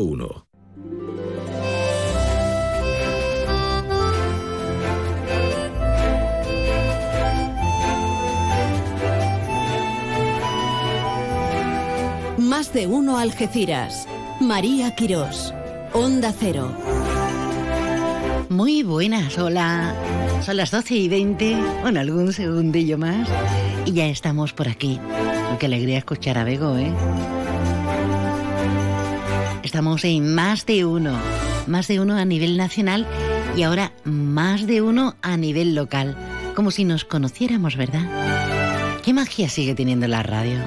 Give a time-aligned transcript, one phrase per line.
[0.00, 0.46] 1.
[12.38, 14.06] Más de uno Algeciras.
[14.40, 15.54] María Quirós.
[15.92, 16.72] Onda Cero.
[18.48, 19.94] Muy buenas, hola.
[20.42, 23.28] Son las 12 y 20, bueno, algún segundillo más.
[23.86, 25.00] Y ya estamos por aquí.
[25.58, 26.92] Qué alegría escuchar a Bego, ¿eh?
[29.74, 31.18] Estamos en más de uno.
[31.66, 33.08] Más de uno a nivel nacional
[33.56, 36.16] y ahora más de uno a nivel local.
[36.54, 39.00] Como si nos conociéramos, ¿verdad?
[39.02, 40.60] ¿Qué magia sigue teniendo la radio?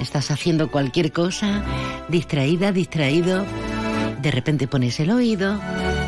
[0.00, 1.62] Estás haciendo cualquier cosa,
[2.08, 3.44] distraída, distraído.
[4.22, 5.60] De repente pones el oído,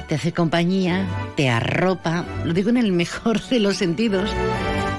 [0.09, 1.05] te hace compañía,
[1.37, 2.25] te arropa.
[2.47, 4.31] Lo digo en el mejor de los sentidos,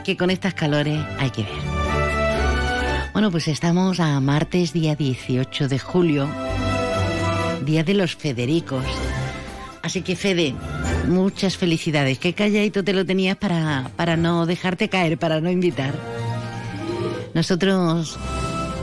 [0.04, 1.82] que con estas calores hay que ver.
[3.14, 6.30] Bueno, pues estamos a martes, día 18 de julio,
[7.62, 8.86] día de los Federicos.
[9.82, 10.54] Así que, Fede,
[11.08, 12.20] muchas felicidades.
[12.20, 15.94] Qué calladito te lo tenías para, para no dejarte caer, para no invitar.
[17.34, 18.20] Nosotros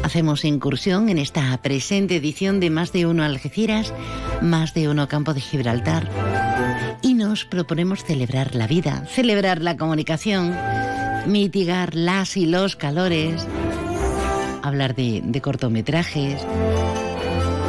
[0.03, 3.93] Hacemos incursión en esta presente edición de Más de Uno Algeciras,
[4.41, 6.09] Más de Uno Campo de Gibraltar.
[7.03, 10.55] Y nos proponemos celebrar la vida, celebrar la comunicación,
[11.27, 13.47] mitigar las y los calores,
[14.62, 16.41] hablar de, de cortometrajes,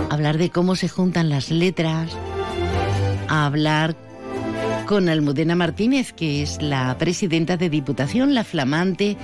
[0.09, 2.11] hablar de cómo se juntan las letras,
[3.27, 3.95] hablar
[4.85, 9.17] con Almudena Martínez, que es la presidenta de Diputación, la flamante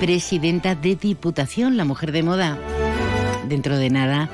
[0.00, 2.58] presidenta de Diputación, la mujer de moda.
[3.48, 4.30] Dentro de nada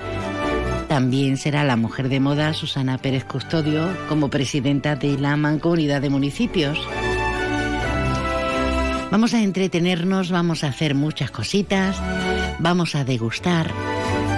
[0.89, 6.11] también será la mujer de moda Susana Pérez Custodio como presidenta de la Mancomunidad de
[6.11, 6.79] Municipios.
[9.11, 11.97] Vamos a entretenernos, vamos a hacer muchas cositas,
[12.59, 13.73] vamos a degustar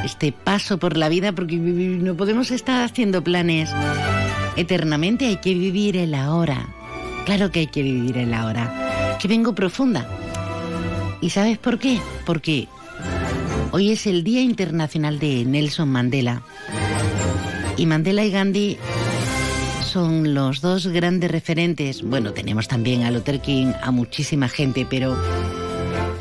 [0.05, 3.71] este paso por la vida porque no podemos estar haciendo planes
[4.57, 6.69] eternamente, hay que vivir el ahora.
[7.25, 9.17] Claro que hay que vivir el ahora.
[9.21, 10.07] Que vengo profunda.
[11.21, 12.01] ¿Y sabes por qué?
[12.27, 12.69] Porque
[13.71, 16.43] hoy es el Día Internacional de Nelson Mandela.
[17.77, 18.77] Y Mandela y Gandhi
[19.85, 22.03] son los dos grandes referentes.
[22.03, 25.17] Bueno, tenemos también a Luther King, a muchísima gente, pero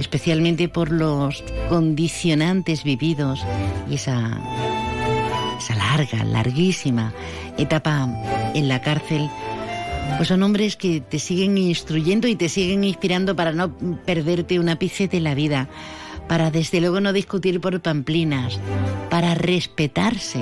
[0.02, 3.46] especialmente por los condicionantes vividos
[3.90, 4.38] y esa,
[5.58, 7.14] esa larga, larguísima
[7.58, 8.10] etapa
[8.54, 9.30] en la cárcel
[10.18, 13.76] pues son hombres que te siguen instruyendo y te siguen inspirando para no
[14.06, 15.68] perderte una ápice de la vida,
[16.28, 18.60] para desde luego no discutir por pamplinas,
[19.10, 20.40] para respetarse.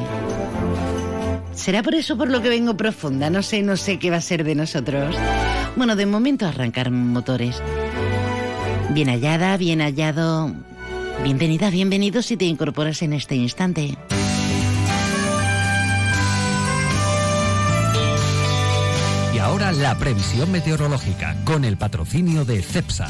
[1.53, 3.29] ¿Será por eso por lo que vengo profunda?
[3.29, 5.15] No sé, no sé qué va a ser de nosotros.
[5.75, 7.61] Bueno, de momento arrancar motores.
[8.89, 10.53] Bien hallada, bien hallado.
[11.23, 13.97] Bienvenida, bienvenido si te incorporas en este instante.
[19.49, 23.07] ahora la previsión meteorológica con el patrocinio de CEPSA.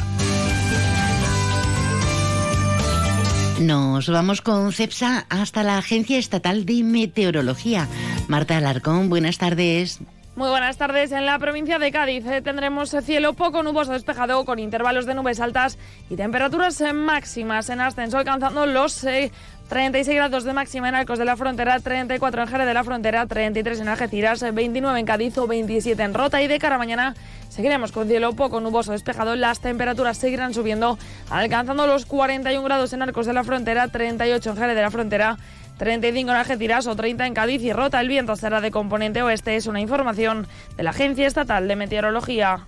[3.60, 7.90] Nos vamos con CEPSA hasta la Agencia Estatal de Meteorología.
[8.30, 10.00] Marta Alarcón, buenas tardes.
[10.40, 11.12] Muy buenas tardes.
[11.12, 15.42] En la provincia de Cádiz eh, tendremos cielo poco nuboso despejado con intervalos de nubes
[15.42, 15.78] altas
[16.10, 19.34] y temperaturas eh, máximas en ascenso alcanzando los eh,
[19.68, 23.26] 36 grados de máxima en Arcos de la Frontera, 34 en Jerez de la Frontera,
[23.26, 26.42] 33 en Algeciras, 29 en Cádiz o 27 en Rota.
[26.42, 27.16] Y de cara a mañana
[27.50, 29.36] seguiremos con cielo poco nuboso despejado.
[29.36, 30.98] Las temperaturas seguirán subiendo,
[31.30, 35.38] alcanzando los 41 grados en Arcos de la Frontera, 38 en Jerez de la Frontera.
[35.80, 38.00] 35 en Algeciras o 30 en Cádiz y Rota.
[38.00, 39.56] El viento será de componente oeste.
[39.56, 40.46] Es una información
[40.78, 42.68] de la Agencia Estatal de Meteorología.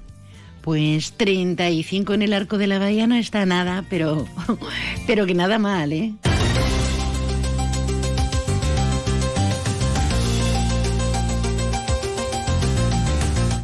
[0.61, 4.25] Pues 35 en el arco de la bahía no está nada, pero,
[5.07, 6.13] pero que nada mal, ¿eh?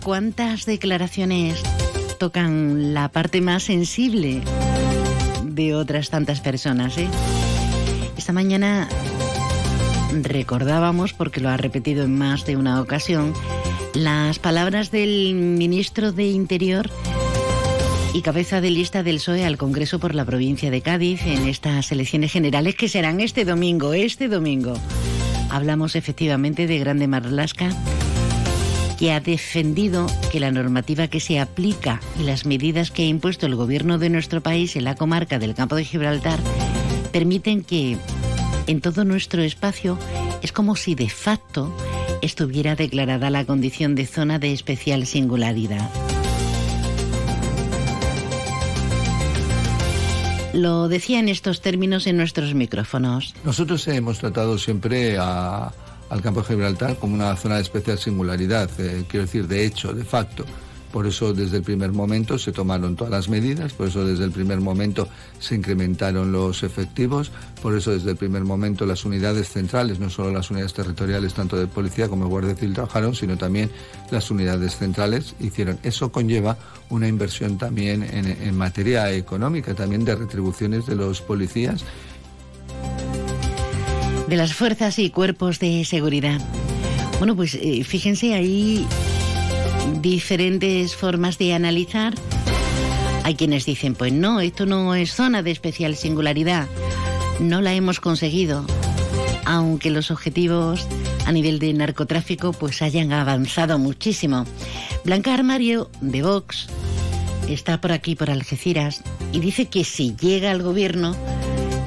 [0.07, 1.61] cuántas declaraciones
[2.17, 4.41] tocan la parte más sensible
[5.43, 6.97] de otras tantas personas.
[6.97, 7.09] ¿eh?
[8.17, 8.87] Esta mañana
[10.23, 13.33] recordábamos, porque lo ha repetido en más de una ocasión,
[13.93, 16.89] las palabras del ministro de Interior
[18.13, 21.91] y cabeza de lista del PSOE al Congreso por la provincia de Cádiz en estas
[21.91, 24.73] elecciones generales que serán este domingo, este domingo.
[25.49, 27.69] Hablamos efectivamente de Grande Marlasca
[28.97, 33.45] que ha defendido que la normativa que se aplica y las medidas que ha impuesto
[33.45, 36.39] el gobierno de nuestro país en la comarca del campo de Gibraltar
[37.11, 37.97] permiten que
[38.67, 39.97] en todo nuestro espacio
[40.41, 41.75] es como si de facto
[42.21, 45.89] estuviera declarada la condición de zona de especial singularidad.
[50.53, 53.35] Lo decía en estos términos en nuestros micrófonos.
[53.43, 59.03] Nosotros hemos tratado siempre al campo de Gibraltar como una zona de especial singularidad, eh,
[59.07, 60.45] quiero decir, de hecho, de facto.
[60.91, 64.31] Por eso desde el primer momento se tomaron todas las medidas, por eso desde el
[64.31, 65.07] primer momento
[65.39, 67.31] se incrementaron los efectivos,
[67.61, 71.57] por eso desde el primer momento las unidades centrales, no solo las unidades territoriales tanto
[71.57, 73.69] de policía como de Guardia Civil trabajaron, sino también
[74.11, 75.77] las unidades centrales hicieron.
[75.83, 76.57] Eso conlleva
[76.89, 81.83] una inversión también en, materia económica, también de retribuciones de los policías
[84.27, 86.41] de las fuerzas y cuerpos de seguridad.
[87.17, 88.85] Bueno, pues eh, fíjense ahí
[90.01, 92.13] diferentes formas de analizar.
[93.23, 96.67] Hay quienes dicen, pues no, esto no es zona de especial singularidad,
[97.39, 98.65] no la hemos conseguido,
[99.45, 100.87] aunque los objetivos
[101.25, 104.45] a nivel de narcotráfico pues hayan avanzado muchísimo.
[105.03, 106.67] Blanca Armario de Vox
[107.49, 109.03] está por aquí, por Algeciras,
[109.33, 111.15] y dice que si llega al gobierno,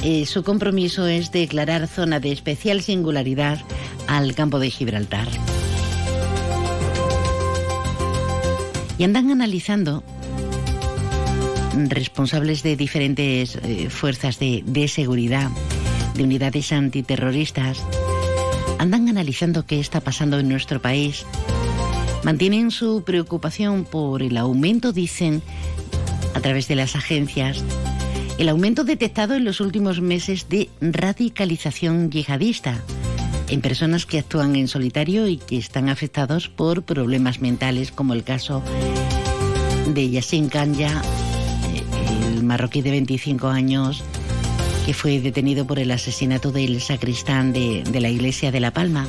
[0.02, 3.60] eh, su compromiso es declarar zona de especial singularidad
[4.06, 5.28] al campo de Gibraltar.
[9.00, 10.04] Y andan analizando
[11.88, 15.48] responsables de diferentes eh, fuerzas de, de seguridad,
[16.16, 17.82] de unidades antiterroristas,
[18.78, 21.24] andan analizando qué está pasando en nuestro país.
[22.24, 25.40] Mantienen su preocupación por el aumento, dicen,
[26.34, 27.64] a través de las agencias,
[28.36, 32.84] el aumento detectado en los últimos meses de radicalización yihadista
[33.50, 38.22] en personas que actúan en solitario y que están afectados por problemas mentales, como el
[38.22, 38.62] caso
[39.92, 41.02] de Yassin Kanya,
[42.34, 44.04] el marroquí de 25 años,
[44.86, 49.08] que fue detenido por el asesinato del sacristán de, de la iglesia de La Palma.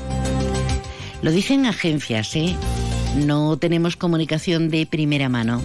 [1.21, 2.55] Lo dicen agencias, ¿eh?
[3.15, 5.61] No tenemos comunicación de primera mano.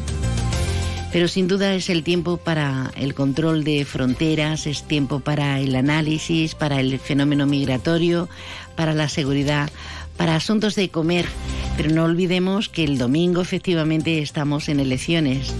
[1.16, 5.74] Pero sin duda es el tiempo para el control de fronteras, es tiempo para el
[5.74, 8.28] análisis, para el fenómeno migratorio,
[8.74, 9.70] para la seguridad,
[10.18, 11.24] para asuntos de comer.
[11.78, 15.54] Pero no olvidemos que el domingo efectivamente estamos en elecciones.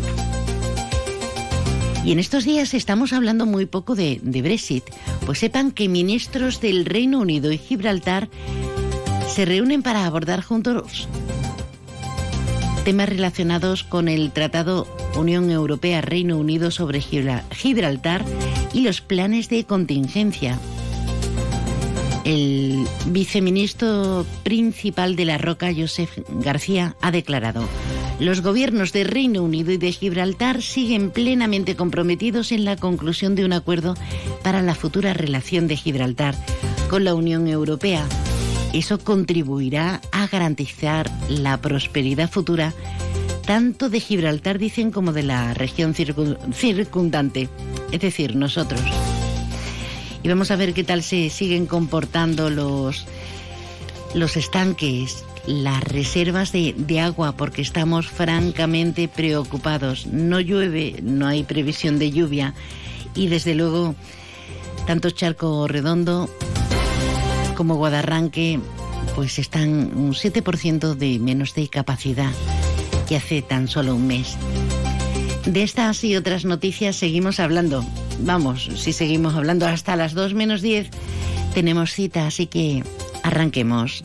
[2.04, 4.84] Y en estos días estamos hablando muy poco de, Brexit,
[5.24, 8.28] pues sepan que ministros del Reino Unido y Gibraltar
[9.34, 11.08] se reúnen para abordar juntos
[12.86, 14.86] temas relacionados con el Tratado
[15.16, 18.24] Unión Europea-Reino Unido sobre Gibraltar
[18.72, 20.56] y los planes de contingencia.
[22.24, 27.64] El viceministro principal de la Roca, Joseph García, ha declarado,
[28.20, 33.44] los gobiernos de Reino Unido y de Gibraltar siguen plenamente comprometidos en la conclusión de
[33.44, 33.96] un acuerdo
[34.44, 36.36] para la futura relación de Gibraltar
[36.88, 38.06] con la Unión Europea
[38.72, 42.74] eso contribuirá a garantizar la prosperidad futura
[43.46, 47.48] tanto de Gibraltar, dicen, como de la región circundante,
[47.92, 48.80] es decir, nosotros.
[50.22, 53.06] Y vamos a ver qué tal se siguen comportando los,
[54.14, 60.06] los estanques, las reservas de, de, agua, porque estamos francamente preocupados.
[60.06, 62.52] No llueve, no hay previsión de lluvia
[63.14, 63.94] y desde luego
[64.86, 66.28] tanto Charco Redondo
[67.56, 68.60] como Guadarranque
[69.14, 72.30] pues están un 7% de menos de capacidad
[73.08, 74.36] que hace tan solo un mes.
[75.46, 77.84] De estas y otras noticias seguimos hablando.
[78.20, 80.90] Vamos, si seguimos hablando hasta las 2 menos 10,
[81.54, 82.82] tenemos cita, así que
[83.22, 84.04] arranquemos.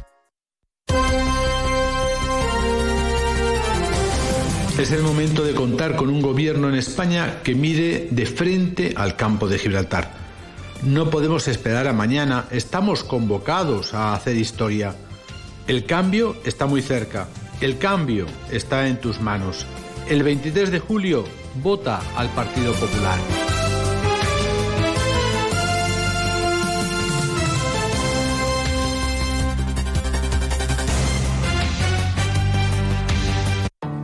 [4.81, 9.15] Es el momento de contar con un gobierno en España que mire de frente al
[9.15, 10.11] campo de Gibraltar.
[10.81, 14.95] No podemos esperar a mañana, estamos convocados a hacer historia.
[15.67, 17.27] El cambio está muy cerca,
[17.61, 19.67] el cambio está en tus manos.
[20.09, 21.25] El 23 de julio,
[21.61, 23.60] vota al Partido Popular.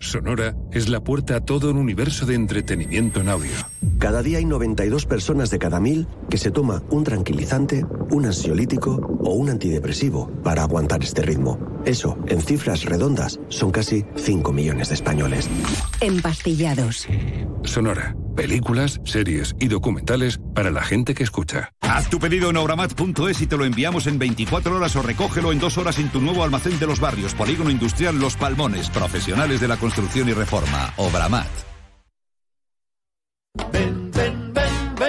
[0.00, 3.50] Sonora es la puerta a todo un universo de entretenimiento en audio.
[3.98, 9.18] Cada día hay 92 personas de cada mil que se toma un tranquilizante, un ansiolítico
[9.24, 11.58] o un antidepresivo para aguantar este ritmo.
[11.84, 15.50] Eso, en cifras redondas, son casi 5 millones de españoles.
[16.00, 17.08] Empastillados.
[17.64, 18.14] Sonora.
[18.38, 21.72] Películas, series y documentales para la gente que escucha.
[21.80, 25.58] Haz tu pedido en obramat.es y te lo enviamos en 24 horas o recógelo en
[25.58, 29.66] dos horas en tu nuevo almacén de los barrios, Polígono Industrial Los Palmones, profesionales de
[29.66, 30.94] la construcción y reforma.
[30.98, 31.48] Obramat.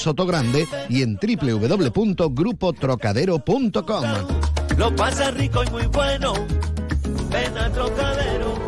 [0.00, 4.04] Sotogrande y en www.grupotrocadero.com.
[4.76, 6.34] Lo pasa rico y muy bueno.
[7.30, 8.58] Ven a Trocadero.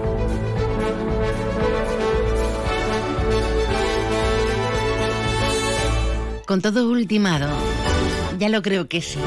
[6.47, 7.49] Con todo ultimado,
[8.39, 9.19] ya lo creo que sí.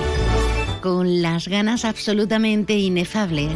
[0.81, 3.51] Con las ganas absolutamente inefables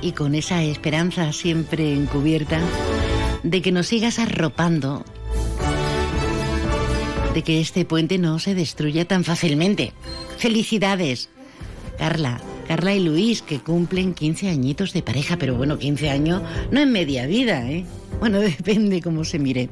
[0.00, 2.60] y con esa esperanza siempre encubierta
[3.42, 5.04] de que nos sigas arropando,
[7.34, 9.92] de que este puente no se destruya tan fácilmente.
[10.38, 11.28] Felicidades,
[11.98, 16.80] Carla, Carla y Luis, que cumplen 15 añitos de pareja, pero bueno, 15 años no
[16.80, 17.84] en media vida, ¿eh?
[18.20, 19.68] Bueno, depende cómo se mire.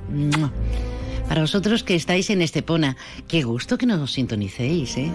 [1.29, 2.97] Para vosotros que estáis en Estepona,
[3.29, 5.11] qué gusto que nos sintonicéis, ¿eh?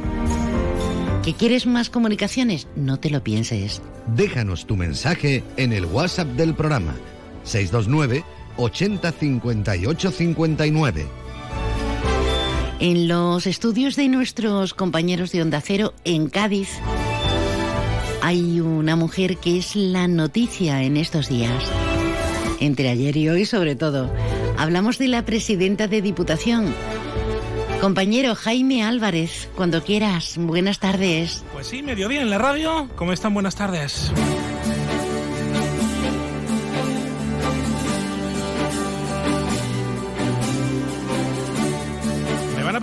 [1.23, 2.67] ¿Que quieres más comunicaciones?
[2.75, 3.81] No te lo pienses.
[4.15, 6.95] Déjanos tu mensaje en el WhatsApp del programa
[7.43, 8.23] 629
[8.57, 11.20] 80 58 59.
[12.81, 16.79] En los estudios de nuestros compañeros de Onda Cero en Cádiz
[18.23, 21.63] hay una mujer que es la noticia en estos días.
[22.59, 24.11] Entre ayer y hoy sobre todo.
[24.57, 26.73] Hablamos de la presidenta de Diputación.
[27.81, 31.43] Compañero Jaime Álvarez, cuando quieras, buenas tardes.
[31.53, 32.89] Pues sí, mediodía en la radio.
[32.95, 33.35] ¿Cómo están?
[33.35, 34.11] Buenas tardes.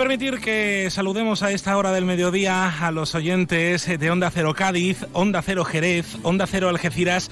[0.09, 5.05] Permitir que saludemos a esta hora del mediodía a los oyentes de Onda Cero Cádiz,
[5.12, 7.31] Onda Cero Jerez, Onda Cero Algeciras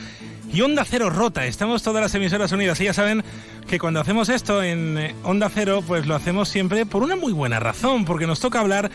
[0.53, 1.47] y Onda Cero Rota.
[1.47, 3.25] Estamos todas las emisoras unidas y ya saben
[3.67, 7.33] que cuando hacemos esto en eh, Onda Cero, pues lo hacemos siempre por una muy
[7.33, 8.91] buena razón, porque nos toca hablar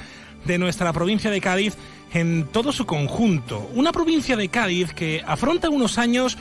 [0.45, 1.75] de nuestra provincia de Cádiz
[2.13, 3.67] en todo su conjunto.
[3.73, 6.38] Una provincia de Cádiz que afronta unos años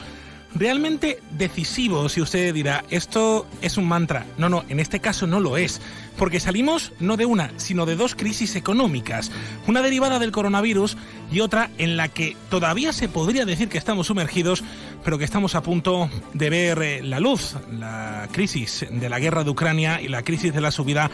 [0.55, 4.27] realmente decisivos y usted dirá, esto es un mantra.
[4.39, 5.81] No, no, en este caso no lo es,
[6.17, 9.31] porque salimos no de una, sino de dos crisis económicas,
[9.67, 10.97] una derivada del coronavirus
[11.33, 14.65] y otra en la que todavía se podría decir que estamos sumergidos,
[15.05, 19.45] pero que estamos a punto de ver eh, la luz, la crisis de la guerra
[19.45, 21.11] de Ucrania y la crisis de la subida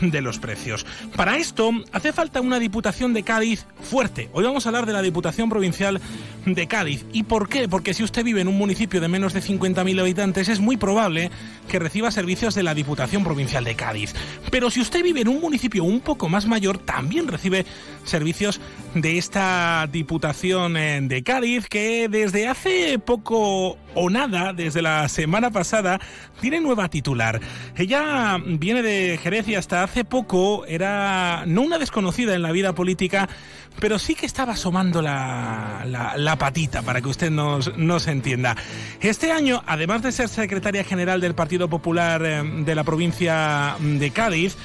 [0.00, 0.86] de los precios.
[1.16, 4.28] Para esto hace falta una Diputación de Cádiz fuerte.
[4.32, 6.00] Hoy vamos a hablar de la Diputación Provincial
[6.46, 7.04] de Cádiz.
[7.12, 7.68] ¿Y por qué?
[7.68, 11.30] Porque si usted vive en un municipio de menos de 50.000 habitantes es muy probable
[11.68, 14.14] que reciba servicios de la Diputación Provincial de Cádiz.
[14.50, 17.66] Pero si usted vive en un municipio un poco más mayor también recibe
[18.04, 18.60] servicios
[18.94, 25.50] de esta Diputación eh, de Cádiz que desde hace poco o nada, desde la semana
[25.50, 26.00] pasada,
[26.40, 27.40] tiene nueva titular.
[27.76, 32.74] Ella viene de Jerez y hasta hace poco era no una desconocida en la vida
[32.74, 33.28] política,
[33.80, 38.56] pero sí que estaba asomando la, la, la patita para que usted nos, nos, entienda.
[39.00, 44.10] Este año, además de ser secretaria general del Partido Popular eh, de la provincia de
[44.10, 44.56] Cádiz,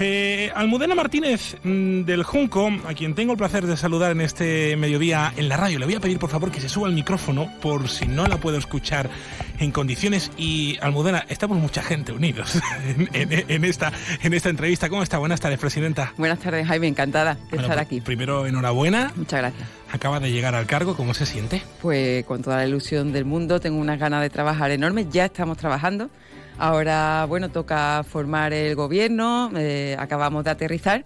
[0.00, 4.76] eh, Almudena Martínez mm, del Junco, a quien tengo el placer de saludar en este
[4.76, 7.50] mediodía en la radio, le voy a pedir por favor que se suba al micrófono
[7.60, 9.10] por si no la puedo escuchar
[9.58, 10.30] en condiciones.
[10.36, 14.88] Y Almudena, estamos mucha gente unidos en, en, en esta, en esta entrevista.
[14.88, 15.18] ¿Cómo está?
[15.18, 16.12] Buenas tardes, Presidenta.
[16.16, 18.00] Buenas tardes, Jaime, encantada de Bueno, estar aquí.
[18.00, 19.12] Primero, enhorabuena.
[19.16, 19.68] Muchas gracias.
[19.92, 21.62] Acaba de llegar al cargo, ¿cómo se siente?
[21.80, 25.56] Pues con toda la ilusión del mundo, tengo unas ganas de trabajar enormes, ya estamos
[25.56, 26.10] trabajando.
[26.58, 31.04] Ahora, bueno, toca formar el gobierno, eh, acabamos de aterrizar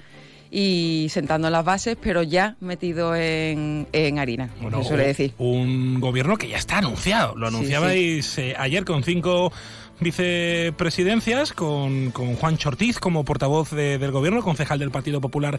[0.51, 5.33] y sentando las bases, pero ya metido en, en harina, Bueno, se suele un- decir.
[5.39, 7.35] Un gobierno que ya está anunciado.
[7.37, 9.53] Lo Sí, anunciabais eh, ayer con cinco
[10.01, 15.59] vicepresidencias con, con Juan Chortiz como portavoz de- del gobierno, concejal del Partido Popular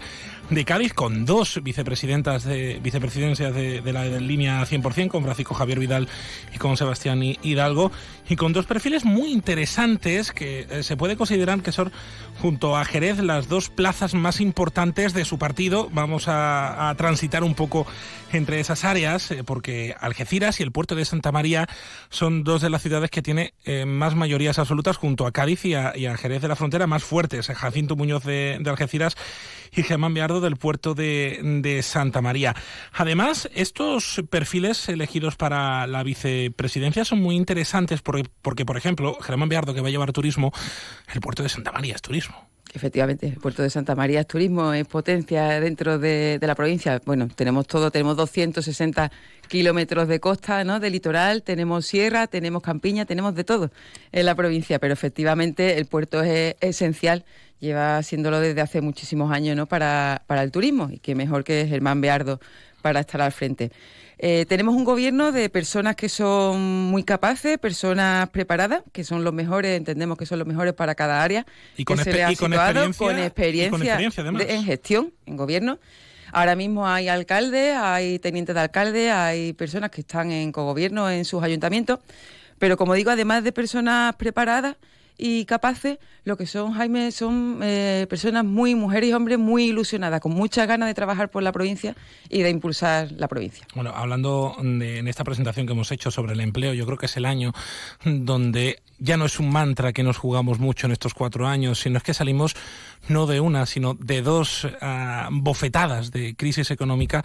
[0.49, 6.07] de Cádiz, con dos vicepresidentas de, vicepresidencias de, la línea 100%, con Francisco Javier Vidal
[6.53, 7.91] y con Sebastián Hi- Hidalgo,
[8.29, 11.91] y con dos perfiles muy interesantes que eh, se puede considerar que son,
[12.39, 15.89] junto a Jerez, las dos plazas más importantes de su partido.
[15.91, 17.85] Vamos a, transitar un poco
[18.31, 21.67] entre esas áreas, eh, porque Algeciras y el puerto de Santa María
[22.09, 25.73] son dos de las ciudades que tiene eh, más mayorías absolutas, junto a Cádiz y
[25.75, 27.47] a, Jerez de la Frontera, más fuertes.
[27.47, 29.15] Jacinto Muñoz de, de Algeciras
[29.75, 32.55] y Germán Beardo del puerto de, de Santa María.
[32.93, 39.49] Además, estos perfiles elegidos para la vicepresidencia son muy interesantes porque, porque, por ejemplo, Germán
[39.49, 40.51] Beardo, que va a llevar turismo,
[41.13, 42.49] el puerto de Santa María es turismo.
[42.71, 47.01] Efectivamente, el puerto de Santa María es turismo, es potencia dentro de, de la provincia.
[47.03, 49.11] Bueno, tenemos todo, tenemos 260
[49.47, 50.79] kilómetros de costa, ¿no?
[50.79, 53.71] De litoral, tenemos sierra, tenemos campiña, tenemos de todo
[54.11, 57.25] en la provincia, pero efectivamente el puerto es esencial,
[57.59, 59.65] lleva siéndolo desde hace muchísimos años, ¿no?
[59.67, 62.39] Para, para el turismo y qué mejor que Germán Beardo
[62.81, 63.71] para estar al frente.
[64.21, 66.59] Eh, tenemos un gobierno de personas que son
[66.91, 71.23] muy capaces, personas preparadas, que son los mejores, entendemos que son los mejores para cada
[71.23, 71.45] área.
[71.77, 73.95] Y con que se le ha con experiencia- con con experiencia,
[74.45, 75.79] de- en gestión, en gobierno.
[76.31, 81.23] Ahora mismo hay alcaldes, hay tenientes de alcalde, hay personas que están en cogobierno en
[81.25, 81.99] sus ayuntamientos,
[82.59, 84.75] pero como digo, además de personas preparadas
[85.19, 90.21] y capaces, lo que son, Jaime, son eh, personas muy, mujeres y hombres muy ilusionadas,
[90.21, 91.95] con muchas ganas de trabajar por la provincia
[92.29, 93.67] y de impulsar la provincia.
[93.75, 97.07] Bueno, hablando de, en esta presentación que hemos hecho sobre el empleo, yo creo que
[97.07, 97.51] es el año
[98.05, 101.97] donde ya no es un mantra que nos jugamos mucho en estos cuatro años, sino
[101.97, 102.55] es que salimos
[103.09, 107.23] no de una, sino de dos ah, bofetadas de crisis económica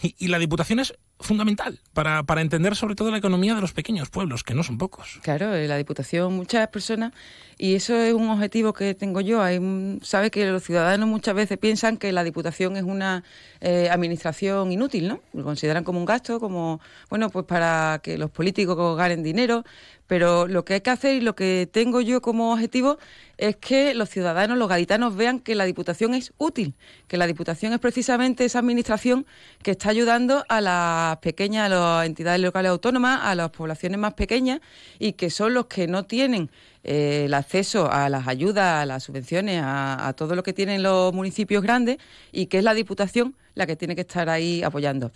[0.00, 4.10] y la Diputación es fundamental para, para entender sobre todo la economía de los pequeños
[4.10, 5.20] pueblos, que no son pocos.
[5.22, 7.12] Claro, en la Diputación muchas personas,
[7.58, 9.42] y eso es un objetivo que tengo yo.
[9.42, 9.60] Hay,
[10.02, 13.24] sabe que los ciudadanos muchas veces piensan que la Diputación es una
[13.60, 15.20] eh, administración inútil, ¿no?
[15.32, 16.80] Lo consideran como un gasto, como,
[17.10, 19.64] bueno, pues para que los políticos ganen dinero,
[20.06, 22.98] pero lo que hay que hacer y lo que tengo yo como objetivo
[23.38, 26.74] es que los ciudadanos, los gaditanos vean que la Diputación es útil,
[27.08, 29.26] que la Diputación es precisamente esa administración
[29.62, 34.14] que está ayudando a las pequeñas, a las entidades locales autónomas, a las poblaciones más
[34.14, 34.60] pequeñas
[34.98, 36.50] y que son los que no tienen
[36.84, 41.12] eh, el acceso a las ayudas, a las subvenciones, a, todo lo que tienen los
[41.12, 41.96] municipios grandes
[42.30, 45.10] y que es la Diputación la que tiene que estar ahí apoyando.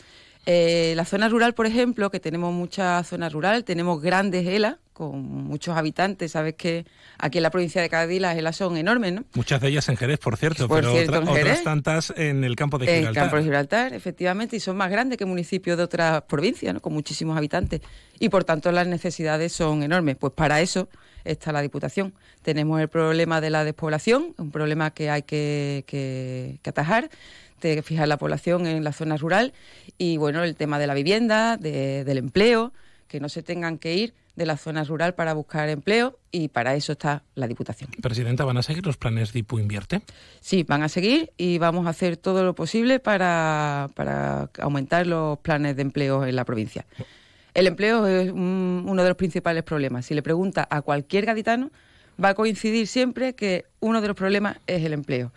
[0.47, 5.23] Eh, la zona rural, por ejemplo, que tenemos mucha zona rural, tenemos grandes ELA con
[5.45, 6.33] muchos habitantes.
[6.33, 6.85] Sabes que
[7.19, 9.25] aquí en la provincia de Cádiz las ELA son enormes, ¿no?
[9.35, 11.45] Muchas de ellas en Jerez, por cierto, Por pero cierto, otra- en Jerez.
[11.61, 13.23] otras tantas en el campo de En Gibraltar.
[13.23, 16.81] Campo de Gibraltar, efectivamente, y son más grandes que municipios de otras provincias, ¿no?
[16.81, 17.81] con muchísimos habitantes.
[18.19, 20.17] Y por tanto las necesidades son enormes.
[20.17, 20.89] Pues para eso
[21.25, 22.13] está la Diputación.
[22.43, 27.09] Tenemos el problema de la despoblación, un problema que hay que, que- que atajar,
[27.61, 29.53] de fijar la población en la zona rural,
[29.99, 32.73] y bueno, el tema de la vivienda, de- del empleo,
[33.09, 36.75] que no se tengan que ir de la zona rural para buscar empleo, y para
[36.75, 37.91] eso está la Diputación.
[38.01, 40.01] Presidenta, ¿van a seguir los planes Dipu Invierte?
[40.41, 45.39] Sí, van a seguir y vamos a hacer todo lo posible para, para aumentar los
[45.41, 46.87] planes de empleo en la provincia.
[47.53, 50.07] El empleo es un- uno de los principales problemas.
[50.07, 51.71] Si le pregunta a cualquier gaditano,
[52.23, 55.33] va a coincidir siempre que uno de los problemas es el empleo.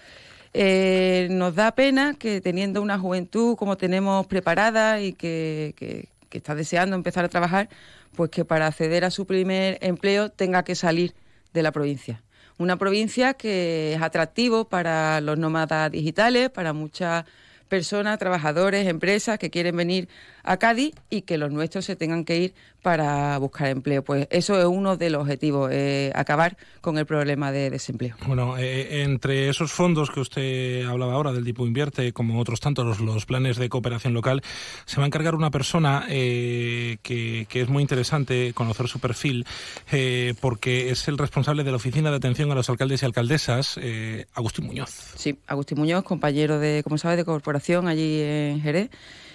[0.54, 6.38] Eh, nos da pena que teniendo una juventud como tenemos preparada y que, que- que
[6.38, 7.68] está deseando empezar a trabajar,
[8.16, 11.14] pues que para acceder a su primer empleo tenga que salir
[11.54, 12.22] de la provincia.
[12.58, 17.26] Una provincia que es atractivo para los nómadas digitales, para muchas
[17.68, 20.10] personas, trabajadores, empresas que quieren venir
[20.44, 24.04] a Cádiz y que los nuestros se tengan que ir para buscar empleo.
[24.04, 28.16] Pues eso es uno de los objetivos, eh, acabar con el problema de desempleo.
[28.26, 32.86] Bueno, eh, entre esos fondos que usted hablaba ahora del Dipu Invierte, como otros tantos,
[32.86, 34.42] los, los planes de cooperación local,
[34.86, 39.46] se va a encargar una persona eh, que, que es muy interesante conocer su perfil,
[39.92, 43.80] eh, porque es el responsable de la Oficina de Atención a los Alcaldes y Alcaldesas,
[43.82, 45.14] eh, Agustín Muñoz.
[45.16, 48.90] Sí, Agustín Muñoz, compañero de, como sabes, de corporación allí en Jerez.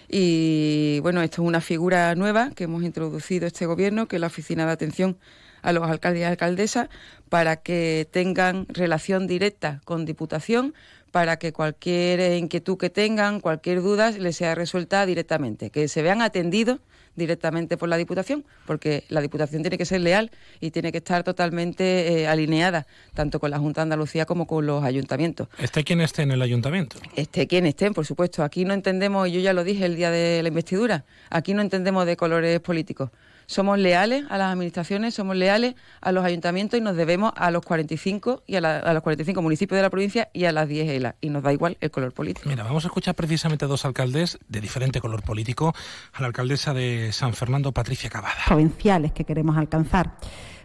[0.09, 4.29] Y bueno, esto es una figura nueva que hemos introducido este gobierno, que es la
[4.29, 5.19] Oficina de Atención
[5.63, 6.89] a los alcaldes y alcaldesas,
[7.29, 10.75] para que tengan relación directa con Diputación,
[11.11, 16.23] para que cualquier inquietud que tengan, cualquier duda, les sea resuelta directamente, que se vean
[16.23, 16.79] atendidos
[17.17, 21.25] directamente por la Diputación, porque la Diputación tiene que ser leal y tiene que estar
[21.25, 25.49] totalmente eh, alineada, tanto con la Junta de Andalucía como con los ayuntamientos.
[25.59, 26.97] Esté quien esté en el ayuntamiento.
[27.17, 28.45] Esté quien estén, por supuesto.
[28.45, 31.63] Aquí no entendemos, y yo ya lo dije el día de la investidura, aquí no
[31.63, 33.11] entendemos de colores políticos.
[33.47, 37.65] Somos leales a las administraciones, somos leales a los ayuntamientos y nos debemos a los
[37.65, 41.31] 45 y a, los 45 municipios de la provincia y a las 10 ELA y
[41.31, 42.49] nos da igual el color político.
[42.49, 45.75] Mira, vamos a escuchar precisamente a dos alcaldes de diferente color político,
[46.13, 48.37] a la alcaldesa de San Fernando, Patricia Cavada.
[48.47, 50.15] Provinciales que queremos alcanzar.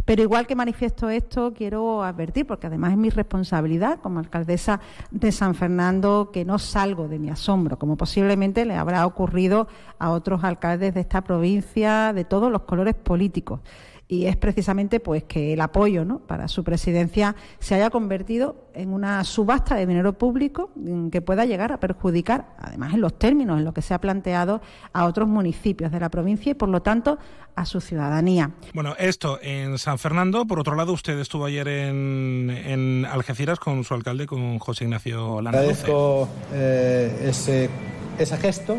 [0.05, 4.79] Pero igual que manifiesto esto, quiero advertir, porque además es mi responsabilidad como alcaldesa
[5.11, 9.67] de San Fernando, que no salgo de mi asombro, como posiblemente le habrá ocurrido
[9.99, 13.59] a otros alcaldes de esta provincia de todos los colores políticos
[14.11, 16.19] y es precisamente pues que el apoyo ¿no?
[16.19, 21.45] para su presidencia se haya convertido en una subasta de dinero público mm, que pueda
[21.45, 25.29] llegar a perjudicar, además en los términos en los que se ha planteado, a otros
[25.29, 27.19] municipios de la provincia y por lo tanto
[27.55, 28.51] a su ciudadanía.
[28.73, 30.45] Bueno, esto en San Fernando.
[30.45, 35.41] Por otro lado, usted estuvo ayer en, en Algeciras con su alcalde, con José Ignacio
[35.41, 35.59] Landa.
[35.59, 37.69] Agradezco eh, ese,
[38.19, 38.77] ese gesto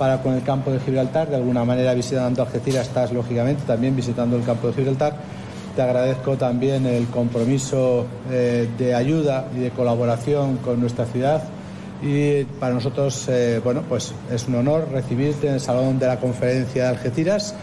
[0.00, 1.28] para con el campo de Gibraltar.
[1.28, 5.14] De alguna manera visitando Algeciras estás lógicamente también visitando el campo de Gibraltar.
[5.76, 11.42] Te agradezco también el compromiso eh, de ayuda y de colaboración con nuestra ciudad.
[12.02, 16.18] Y para nosotros, eh, bueno, pues es un honor recibirte en el Salón de la
[16.18, 17.54] Conferencia de Algeciras.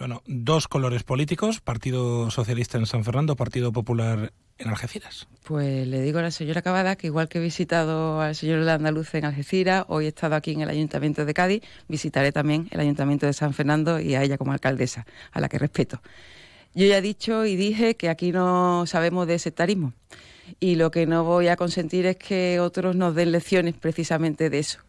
[0.00, 5.28] Bueno, dos colores políticos, Partido Socialista en San Fernando, Partido Popular en Algeciras?
[5.44, 9.14] Pues le digo a la señora Cavada que igual que he visitado al señor Andaluz
[9.14, 13.26] en Algeciras, hoy he estado aquí en el Ayuntamiento de Cádiz, visitaré también el Ayuntamiento
[13.26, 16.00] de San Fernando y a ella como alcaldesa, a la que respeto.
[16.74, 19.92] Yo ya he dicho y dije que aquí no sabemos de sectarismo
[20.60, 24.60] y lo que no voy a consentir es que otros nos den lecciones precisamente de
[24.60, 24.80] eso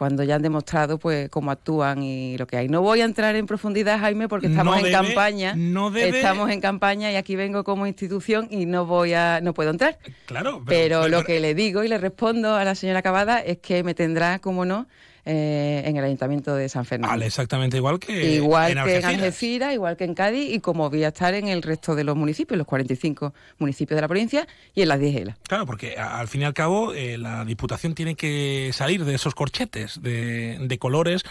[0.00, 2.68] cuando ya han demostrado pues cómo actúan y lo que hay.
[2.70, 5.52] No voy a entrar en profundidad, Jaime, porque estamos en campaña.
[5.54, 9.68] No Estamos en campaña y aquí vengo como institución y no voy a no puedo
[9.68, 9.98] entrar.
[10.24, 13.84] Claro, pero, lo que le digo y le respondo a la señora Cavada es que
[13.84, 14.86] me tendrá, como no,
[15.24, 17.12] eh, en el Ayuntamiento de San Fernando.
[17.12, 20.88] Vale, exactamente igual que igual en que en Algeciras, igual que en Cádiz y como
[20.90, 24.46] voy a estar en el resto de los municipios, los 45 municipios de la provincia
[24.74, 25.36] y en las 10 ELA.
[25.46, 29.34] Claro, porque al fin y al cabo eh, la Diputación tiene que salir de esos
[29.34, 31.22] corchetes de, de, colores,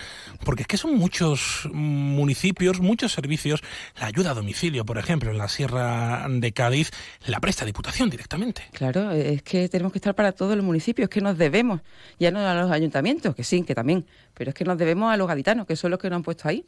[0.44, 3.62] porque es que son muchos municipios, muchos servicios,
[4.00, 6.92] la ayuda a domicilio, por ejemplo, en la Sierra de Cádiz,
[7.26, 8.64] la presta Diputación directamente.
[8.74, 11.82] Claro, es que tenemos que estar para todos los municipios, que nos debemos,
[12.20, 15.16] ya no a los ayuntamientos, que sí, que también, pero es que nos debemos a
[15.16, 16.66] los gaditanos, que son los que nos han puesto ahí.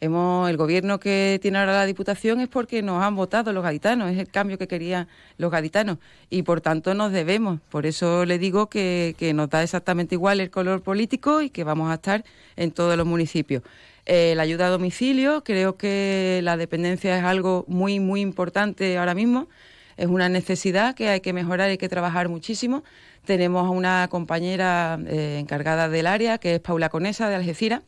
[0.00, 4.12] Hemos, el gobierno que tiene ahora la Diputación es porque nos han votado los gaditanos,
[4.12, 5.98] es el cambio que querían los gaditanos
[6.30, 7.60] y por tanto nos debemos.
[7.68, 11.90] Por eso le digo que, nos da exactamente igual el color político y que vamos
[11.90, 13.64] a estar en todos los municipios.
[14.06, 19.14] Eh, la ayuda a domicilio, creo que la dependencia es algo muy, muy importante ahora
[19.14, 19.48] mismo.
[20.02, 22.82] Es una necesidad que hay que mejorar hay que trabajar muchísimo.
[23.24, 27.82] Tenemos a una compañera eh, encargada del área, que es Paula Conesa, de Algeciras,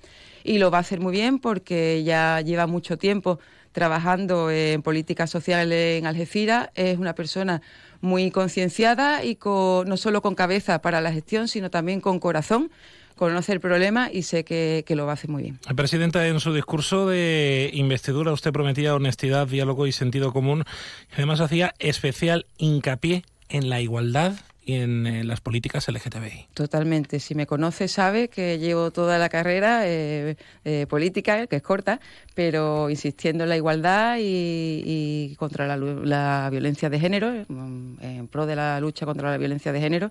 [0.44, 3.40] y lo va a hacer muy bien porque ya lleva mucho tiempo
[3.72, 6.70] trabajando en políticas sociales en Algeciras.
[6.76, 7.62] Es una persona
[8.00, 12.70] muy concienciada y no solo con cabeza para la gestión, sino también con corazón
[13.14, 15.58] conoce el problema y sé que, que, lo va a hacer muy bien.
[15.76, 20.64] Presidenta, en su discurso de investidura usted prometía honestidad, diálogo y sentido común.
[21.12, 26.48] Además hacía especial hincapié en la igualdad y en las políticas LGTBI.
[26.54, 27.20] Totalmente.
[27.20, 32.00] Si me conoce sabe que llevo toda la carrera eh, eh, política, que es corta,
[32.34, 38.80] pero insistiendo en la igualdad y, contra la, violencia de género, en pro de la
[38.80, 40.10] lucha contra la violencia de género,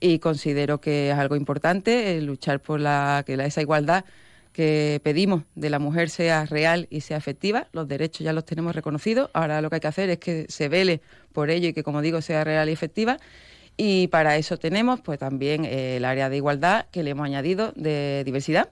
[0.00, 4.04] y considero que es algo importante luchar por la, que esa igualdad
[4.52, 7.66] que pedimos de la mujer sea real y sea efectiva.
[7.72, 9.28] Los derechos ya los tenemos reconocidos.
[9.34, 11.00] Ahora lo que hay que hacer es que se vele
[11.32, 13.18] por ello y que, como digo, sea real y efectiva.
[13.76, 17.72] Y para eso tenemos pues también eh, el área de igualdad que le hemos añadido
[17.74, 18.70] de diversidad.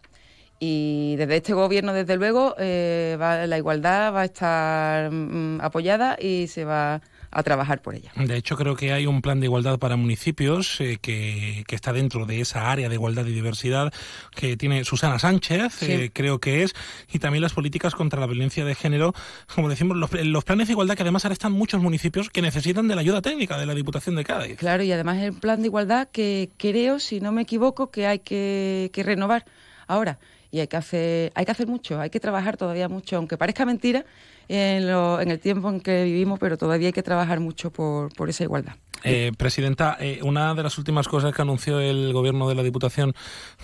[0.60, 6.46] Y desde este gobierno, desde luego, eh, la igualdad va a estar mm, apoyada y
[6.46, 7.02] se va
[7.32, 8.12] a trabajar por ella.
[8.14, 11.92] De hecho, creo que hay un plan de igualdad para municipios eh, que, que, está
[11.92, 13.92] dentro de esa área de igualdad y diversidad
[14.34, 16.74] que tiene Susana Sánchez, eh, creo que es,
[17.10, 19.14] y también las políticas contra la violencia de género,
[19.54, 22.86] como decimos, los, los, planes de igualdad que además ahora están muchos municipios que necesitan
[22.86, 24.58] de la ayuda técnica de la Diputación de Cádiz.
[24.58, 28.18] Claro, y además el plan de igualdad que creo, si no me equivoco, que hay
[28.18, 29.46] que, que renovar
[29.86, 30.18] ahora
[30.50, 33.64] y hay que hacer hay que hacer mucho, hay que trabajar todavía mucho, aunque parezca
[33.64, 34.04] mentira
[34.48, 38.12] en, lo, en el tiempo en que vivimos, pero todavía hay que trabajar mucho por,
[38.14, 38.74] por esa igualdad.
[39.04, 43.14] Eh, presidenta, eh, una de las últimas cosas que anunció el gobierno de la Diputación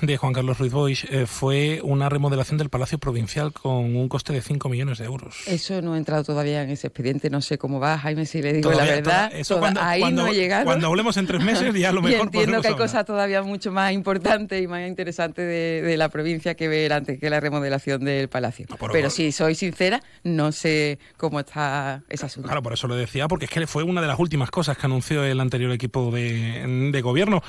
[0.00, 4.32] de Juan Carlos Ruiz Boix eh, fue una remodelación del Palacio Provincial con un coste
[4.32, 5.36] de 5 millones de euros.
[5.46, 8.52] Eso no ha entrado todavía en ese expediente, no sé cómo va, Jaime, si le
[8.52, 9.30] digo la verdad.
[9.32, 10.64] eso cuando, ahí no he llegado.
[10.64, 13.70] Cuando hablemos en tres meses ya lo mejor y entiendo que hay cosas todavía mucho
[13.70, 18.28] más importantes y más interesantes de, la provincia que ver antes que la remodelación del
[18.28, 18.66] Palacio.
[18.92, 22.46] Pero si soy sincera, no sé cómo está ese asunto.
[22.46, 24.86] Claro, por eso lo decía, porque es que fue una de las últimas cosas que
[24.86, 27.42] anunció el anterior equipo de, gobierno.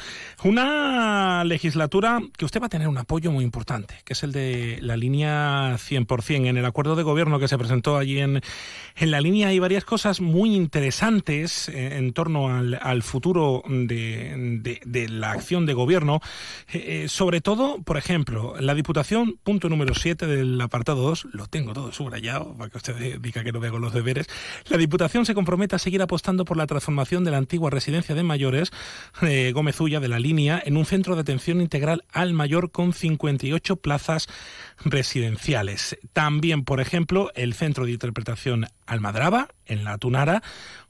[0.43, 4.77] Una legislatura que usted va a tener un apoyo muy importante, que es el de
[4.81, 6.47] la línea 100%.
[6.47, 8.41] En el acuerdo de gobierno que se presentó allí en,
[8.95, 15.09] en la línea hay varias cosas muy interesantes eh, en torno al, futuro de, de,
[15.09, 16.21] la acción de gobierno.
[16.71, 21.47] Eh, eh, sobre todo, por ejemplo, la Diputación, punto número 7 del apartado 2, lo
[21.47, 24.27] tengo todo subrayado para que usted diga que no veo los deberes.
[24.67, 28.23] La Diputación se compromete a seguir apostando por la transformación de la antigua residencia de
[28.23, 28.71] mayores
[29.21, 32.93] eh, Gómez Ulla de la línea en un centro de atención integral al mayor con
[32.93, 34.27] 58 plazas
[34.83, 35.97] residenciales.
[36.13, 40.41] También, por ejemplo, el centro de interpretación Almadraba en la Tunara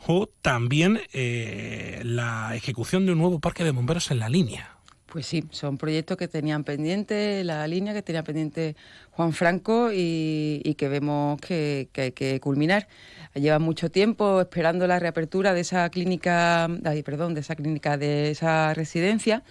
[0.06, 4.79] o también eh, la ejecución de un nuevo parque de bomberos en la línea.
[5.12, 8.76] Pues sí, son proyectos que tenían pendiente la línea, que tenía pendiente
[9.10, 12.88] Juan Franco y, que vemos que, hay que culminar.
[13.34, 16.70] Lleva mucho tiempo esperando la reapertura de esa clínica,
[17.04, 19.44] perdón, de esa clínica, de esa residencia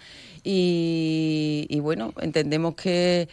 [0.45, 3.29] y, bueno, entendemos que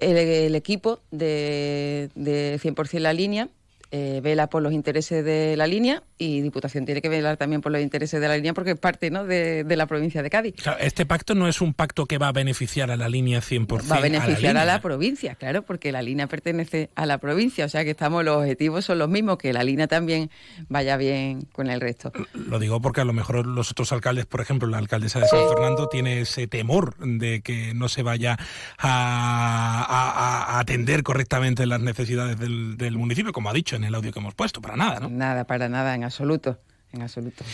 [0.00, 3.48] el, equipo de, de 100% la línea
[3.92, 7.72] eh, vela por los intereses de la línea y Diputación tiene que velar también por
[7.72, 9.24] los intereses de la línea porque es parte ¿no?
[9.24, 10.54] de, la provincia de Cádiz.
[10.78, 13.90] este pacto no es un pacto que va a beneficiar a la línea 100%.
[13.90, 17.68] Va a beneficiar a la, provincia, claro, porque la línea pertenece a la provincia, o
[17.68, 20.30] sea que estamos los objetivos son los mismos, que la línea también
[20.68, 22.12] vaya bien con el resto.
[22.32, 25.48] Lo digo porque a lo mejor los otros alcaldes, por ejemplo, la alcaldesa de San
[25.48, 28.38] Fernando tiene ese temor de que no se vaya
[28.78, 34.18] a, atender correctamente las necesidades del, del municipio, como ha dicho en el audio que
[34.18, 35.08] hemos puesto, para nada, ¿no?
[35.08, 36.58] Nada, para nada, en absoluto.
[36.92, 37.44] En absoluto.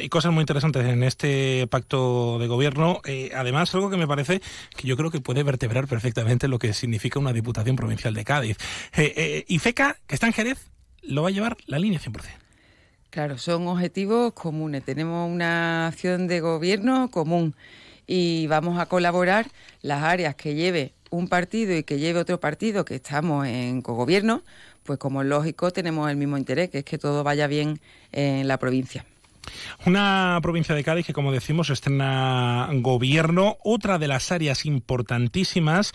[0.00, 3.02] Y cosas muy interesantes en este pacto de gobierno.
[3.04, 4.40] Eh, además, algo que me parece
[4.74, 8.56] que yo creo que puede vertebrar perfectamente lo que significa una Diputación Provincial de Cádiz.
[8.96, 10.70] Eh, eh, y FECA, que está en Jerez,
[11.02, 12.22] lo va a llevar la línea 100%.
[13.10, 14.82] Claro, son objetivos comunes.
[14.82, 17.54] Tenemos una acción de gobierno común
[18.06, 19.46] y vamos a colaborar
[19.82, 24.42] las áreas que lleve un partido y que lleve otro partido que estamos en cogobierno,
[24.86, 27.80] pues como es lógico tenemos el mismo interés, que es que todo vaya bien
[28.12, 29.04] en la provincia.
[29.84, 33.58] Una provincia de Cádiz que, como decimos, estrena gobierno.
[33.62, 35.92] Otra de las áreas importantísimas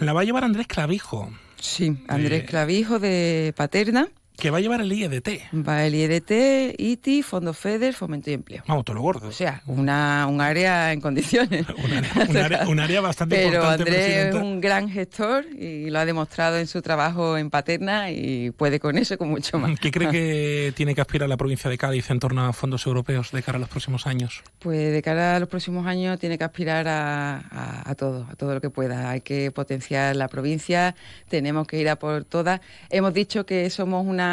[0.00, 1.30] la va a llevar Andrés Clavijo.
[1.60, 5.28] Sí, Andrés Clavijo de Paterna que va a llevar el IEDT.
[5.66, 8.62] Va el IEDT, ITI, Fondo FEDER, Fomento y Empleo.
[8.68, 9.28] Vamos, todo lo gordo.
[9.28, 11.66] O sea, una, un área en condiciones.
[12.68, 13.84] un, área, bastante Pero importante.
[13.84, 18.12] Pero Andrés es un gran gestor y lo ha demostrado en su trabajo en Paterna
[18.12, 19.78] y puede con eso con mucho más.
[19.80, 23.32] ¿Qué cree que tiene que aspirar la provincia de Cádiz en torno a fondos europeos
[23.32, 24.44] de cara a los próximos años?
[24.60, 27.42] Pues de cara a los próximos años tiene que aspirar a,
[27.90, 29.10] a todo, a todo lo que pueda.
[29.10, 30.94] Hay que potenciar la provincia,
[31.28, 32.60] tenemos que ir a por todas.
[32.88, 34.27] Hemos dicho que somos una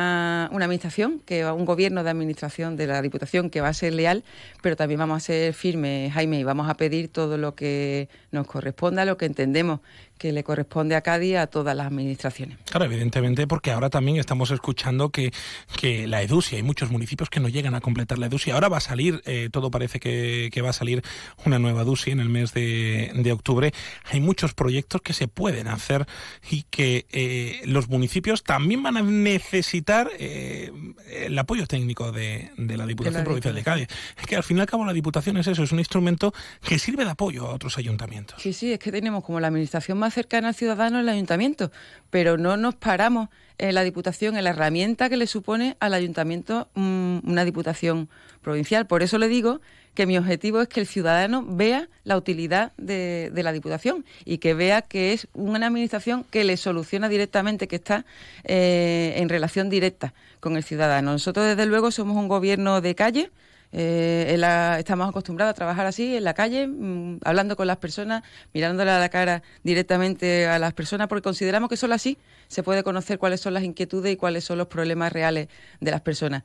[0.51, 4.23] una, administración, que un gobierno de administración de la Diputación que va a ser leal,
[4.61, 8.47] pero también vamos a ser firmes, Jaime, y vamos a pedir todo lo que nos
[8.47, 9.79] corresponda, lo que entendemos
[10.17, 12.57] que le corresponde a Cádiz a todas las administraciones.
[12.65, 15.33] Claro, evidentemente, porque ahora también estamos escuchando que,
[15.79, 18.51] que la EDUSI, hay muchos municipios que no llegan a completar la EDUSI.
[18.51, 21.03] Ahora va a salir, eh, todo parece que, que, va a salir
[21.45, 23.73] una nueva EDUSI en el mes de, de, octubre.
[24.05, 26.05] Hay muchos proyectos que se pueden hacer
[26.49, 30.71] y que eh, los municipios también van a necesitar eh,
[31.11, 33.87] el apoyo técnico de, de la Diputación Provincial de Cádiz.
[34.17, 36.79] Es que al fin y al cabo la Diputación es eso, es un instrumento que
[36.79, 38.41] sirve de apoyo a otros ayuntamientos.
[38.41, 41.71] Sí, sí, es que tenemos como la Administración más cercana al ciudadano el ayuntamiento,
[42.09, 46.67] pero no nos paramos en la Diputación en la herramienta que le supone al ayuntamiento
[46.75, 48.09] mm, una Diputación
[48.41, 48.85] provincial.
[48.85, 49.61] Por eso le digo
[49.93, 54.53] que mi objetivo es que el ciudadano vea la utilidad de, la Diputación y que
[54.53, 58.05] vea que es una administración que le soluciona directamente, que está
[58.43, 61.13] eh, en relación directa con el ciudadano.
[61.13, 63.31] Nosotros, desde luego, somos un gobierno de calle,
[63.77, 68.89] eh, estamos acostumbrados a trabajar así, en la calle, mm, hablando con las personas, mirándole
[68.89, 73.19] a la cara directamente a las personas, porque consideramos que solo así se puede conocer
[73.19, 75.49] cuáles son las inquietudes y cuáles son los problemas reales
[75.81, 76.43] de las personas.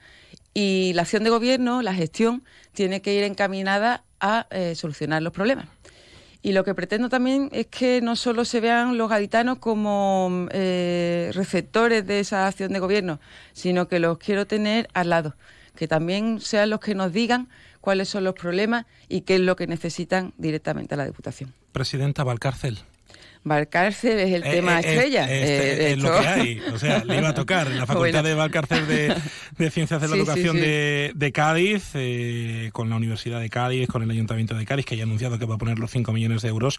[0.55, 5.33] Y la acción de gobierno, la gestión, tiene que ir encaminada a eh, solucionar los
[5.33, 5.69] problemas.
[6.43, 11.31] Y lo que pretendo también es que no solo se vean los gaditanos como eh,
[11.33, 13.21] receptores de esa acción de gobierno,
[13.53, 15.37] sino que los quiero tener al lado
[15.81, 17.49] que también sean los que nos digan
[17.81, 21.55] cuáles son los problemas y qué es lo que necesitan directamente a la Diputación.
[21.73, 22.81] Presidenta Valcárcel.
[23.45, 25.25] Valcárcel es el Eh, tema eh, estrella.
[25.27, 26.61] eh, eh, este de es lo que hay.
[26.75, 28.29] O sea, le iba a tocar en la Facultad Bueno.
[28.29, 29.17] de Valcárcel de,
[29.57, 30.61] de Ciencias de la Sí, Educación sí.
[30.61, 34.99] De, de Cádiz, eh, con la Universidad de Cádiz, con el Ayuntamiento de Cádiz, que
[34.99, 36.79] ya ha anunciado que va a poner los 5 millones de euros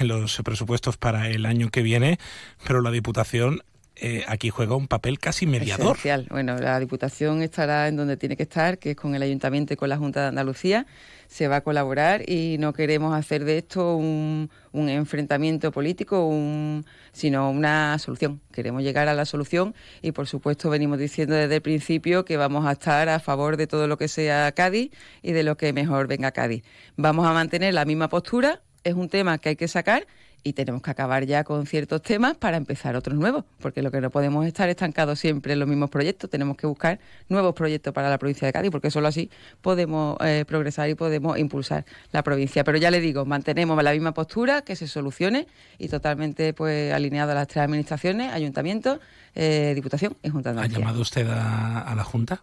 [0.00, 2.18] en los presupuestos para el año que viene,
[2.66, 3.62] pero la Diputación
[4.02, 5.96] eh, aquí juega un papel casi mediador.
[5.96, 6.26] Esencial.
[6.30, 9.76] Bueno, la Diputación estará en donde tiene que estar, que es con el Ayuntamiento y
[9.76, 10.86] con la Junta de Andalucía.
[11.28, 16.86] Se va a colaborar y no queremos hacer de esto un, un enfrentamiento político, un,
[17.12, 18.40] sino una solución.
[18.52, 22.66] Queremos llegar a la solución y, por supuesto, venimos diciendo desde el principio que vamos
[22.66, 24.90] a estar a favor de todo lo que sea Cádiz
[25.22, 26.64] y de lo que mejor venga a Cádiz.
[26.96, 28.62] Vamos a mantener la misma postura.
[28.82, 30.06] Es un tema que hay que sacar
[30.42, 34.00] y tenemos que acabar ya con ciertos temas para empezar otros nuevos, porque lo que
[34.00, 36.98] no podemos estar estancados siempre en los mismos proyectos, tenemos que buscar
[37.28, 41.38] nuevos proyectos para la provincia de Cádiz, porque solo así podemos eh, progresar y podemos
[41.38, 42.64] impulsar la provincia.
[42.64, 45.46] Pero ya le digo, mantenemos la misma postura, que se solucione
[45.78, 49.00] y totalmente pues alineado a las tres administraciones, ayuntamiento,
[49.34, 52.42] eh, diputación y junta de ¿Ha llamado usted a, a la Junta?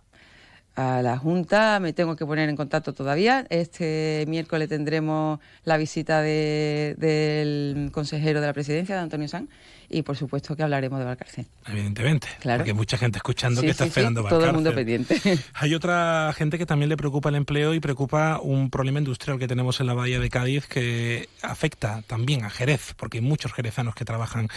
[0.78, 1.80] A la Junta.
[1.82, 3.46] Me tengo que poner en contacto todavía.
[3.50, 9.50] Este miércoles tendremos la visita de- del consejero de la presidencia, de Antonio Sanz,
[9.90, 11.46] y por supuesto que hablaremos de Valcárcel.
[11.68, 12.60] Evidentemente, Claro.
[12.60, 15.18] porque hay mucha gente escuchando Sí, que está sí, sí, esperando todo el mundo pendiente.
[15.56, 19.48] Hay otra gente que también le preocupa el empleo y preocupa un problema industrial que
[19.48, 23.96] tenemos en la bahía de Cádiz que afecta también a Jerez, porque hay muchos jerezanos
[23.96, 24.48] que trabajan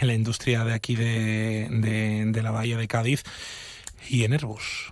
[0.00, 3.22] en la industria de aquí de, de- de la bahía de Cádiz
[4.08, 4.90] y en Airbus.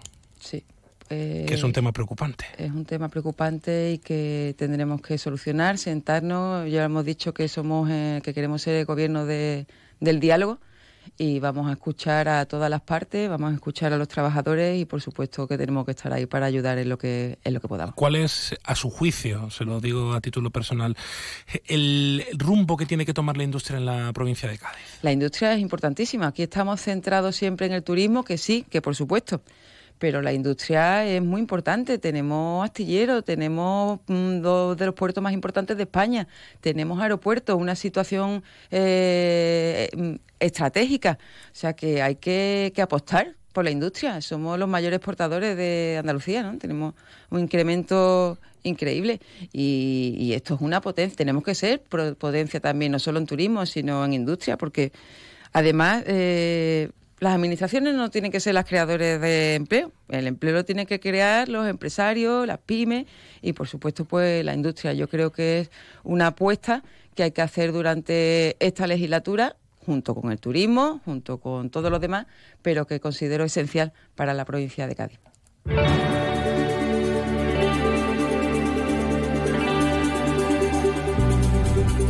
[1.10, 2.44] Eh, que es un tema preocupante.
[2.58, 6.68] Es un tema preocupante y que tendremos que solucionar, sentarnos.
[6.70, 9.66] Ya hemos dicho que somos, eh, que queremos ser el gobierno de-
[10.00, 10.58] del diálogo
[11.16, 14.84] y vamos a escuchar a todas las partes, vamos a escuchar a los trabajadores y
[14.84, 17.68] por supuesto que tenemos que estar ahí para ayudar en lo que en lo que
[17.68, 17.94] podamos.
[17.94, 20.96] ¿Cuál es, a su juicio, se lo digo a título personal,
[21.66, 24.98] el rumbo que tiene que tomar la industria en la provincia de Cádiz?
[25.02, 26.26] La industria es importantísima.
[26.26, 29.40] Aquí estamos centrados siempre en el turismo, que sí, que por supuesto.
[29.98, 31.98] Pero la industria es muy importante.
[31.98, 36.28] Tenemos astilleros, tenemos mm, dos de los puertos más importantes de España,
[36.60, 41.18] tenemos aeropuertos, una situación eh, mm, estratégica.
[41.52, 44.20] O sea que hay que, que apostar por la industria.
[44.20, 46.58] Somos los mayores exportadores de Andalucía, ¿no?
[46.58, 46.94] Tenemos
[47.30, 49.18] un incremento increíble
[49.50, 51.16] y, y esto es una potencia.
[51.16, 54.92] Tenemos que ser potencia también, no solo en turismo, sino en industria, porque
[55.54, 59.92] además eh, las administraciones no tienen que ser las creadores de empleo.
[60.08, 63.06] El empleo lo tienen que crear los empresarios, las pymes
[63.40, 64.92] y, por supuesto, pues la industria.
[64.92, 65.70] Yo creo que es
[66.04, 66.82] una apuesta
[67.14, 72.00] que hay que hacer durante esta legislatura junto con el turismo, junto con todos los
[72.00, 72.26] demás,
[72.60, 75.18] pero que considero esencial para la provincia de Cádiz.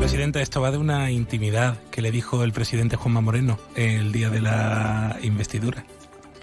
[0.07, 4.31] Presidenta, esto va de una intimidad que le dijo el presidente Juanma Moreno el día
[4.31, 5.85] de la investidura.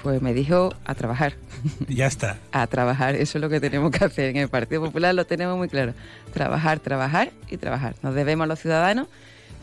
[0.03, 1.35] Pues me dijo a trabajar.
[1.87, 2.39] Ya está.
[2.51, 3.15] a trabajar.
[3.15, 5.93] Eso es lo que tenemos que hacer en el Partido Popular, lo tenemos muy claro.
[6.33, 7.95] Trabajar, trabajar y trabajar.
[8.01, 9.07] Nos debemos a los ciudadanos,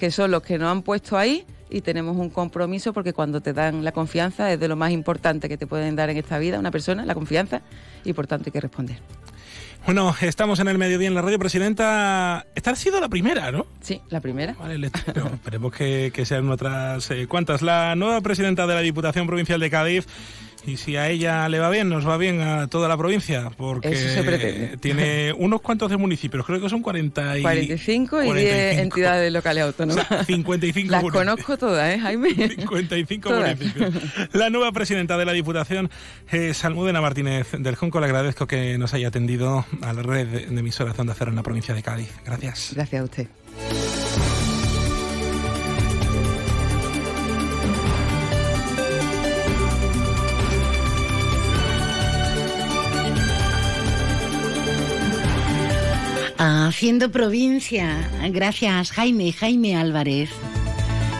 [0.01, 3.53] que son los que nos han puesto ahí y tenemos un compromiso porque cuando te
[3.53, 6.59] dan la confianza es de lo más importante que te pueden dar en esta vida
[6.59, 7.61] una persona, la confianza,
[8.03, 8.97] y por tanto hay que responder.
[9.87, 12.47] Bueno, estamos en el mediodía en la radio, Presidenta.
[12.55, 13.67] Esta ha sido la primera, ¿no?
[13.81, 14.55] Sí, la primera.
[14.59, 17.61] Vale, le- pero esperemos que, que sean otras eh, cuantas.
[17.63, 20.07] La nueva presidenta de la Diputación Provincial de Cádiz.
[20.67, 23.89] Y si a ella le va bien, nos va bien a toda la provincia, porque
[23.93, 24.77] Eso se pretende.
[24.81, 28.83] tiene unos cuantos de municipios, creo que son 40 y 45 y 10 45.
[28.83, 30.05] entidades locales autónomas.
[30.05, 31.25] O sea, 55 Las municipios.
[31.25, 32.31] conozco todas, ¿eh, Jaime?
[32.35, 33.57] 55 Todas.
[33.59, 33.95] municipios.
[34.33, 35.91] La nueva presidenta de la Diputación
[36.31, 37.99] es Almudena Martínez del Junco.
[38.01, 41.37] Le agradezco que nos haya atendido a la red de emisoras de Onda Cero en
[41.37, 42.13] la provincia de Cádiz.
[42.25, 42.73] Gracias.
[42.75, 43.27] Gracias a usted.
[56.53, 58.11] Haciendo provincia.
[58.33, 60.31] Gracias, Jaime, Jaime Álvarez.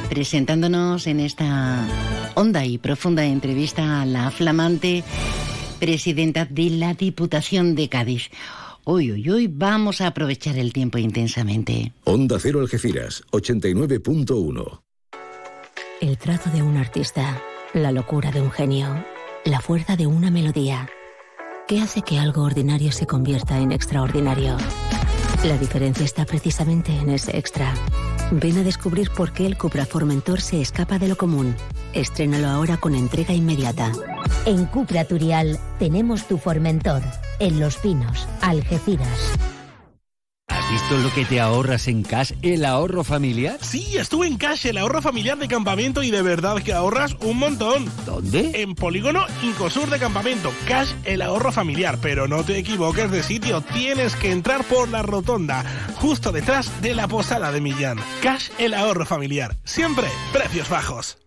[0.09, 1.87] Presentándonos en esta
[2.35, 5.05] honda y profunda entrevista a la flamante
[5.79, 8.29] presidenta de la Diputación de Cádiz.
[8.83, 11.93] Hoy, hoy, hoy vamos a aprovechar el tiempo intensamente.
[12.03, 14.81] Onda Cero Algeciras, 89.1.
[16.01, 17.41] El trazo de un artista,
[17.73, 19.05] la locura de un genio,
[19.45, 20.89] la fuerza de una melodía.
[21.69, 24.57] ¿Qué hace que algo ordinario se convierta en extraordinario?
[25.45, 27.73] La diferencia está precisamente en ese extra.
[28.31, 31.57] Ven a descubrir por qué el Cupra Formentor se escapa de lo común.
[31.95, 33.91] Estrénalo ahora con entrega inmediata.
[34.45, 37.01] En Cupra Turial tenemos tu Formentor,
[37.39, 39.50] en Los Pinos, Algeciras.
[40.71, 43.59] ¿Has visto lo que te ahorras en Cash, el ahorro familiar?
[43.61, 47.39] Sí, estuve en Cash, el ahorro familiar de campamento y de verdad que ahorras un
[47.39, 47.91] montón.
[48.07, 48.53] ¿Dónde?
[48.63, 50.53] En Polígono Incosur de Campamento.
[50.69, 51.99] Cash, el ahorro familiar.
[52.01, 55.65] Pero no te equivoques de sitio, tienes que entrar por la rotonda,
[55.97, 57.99] justo detrás de la posada de Millán.
[58.23, 59.57] Cash, el ahorro familiar.
[59.65, 61.19] Siempre precios bajos.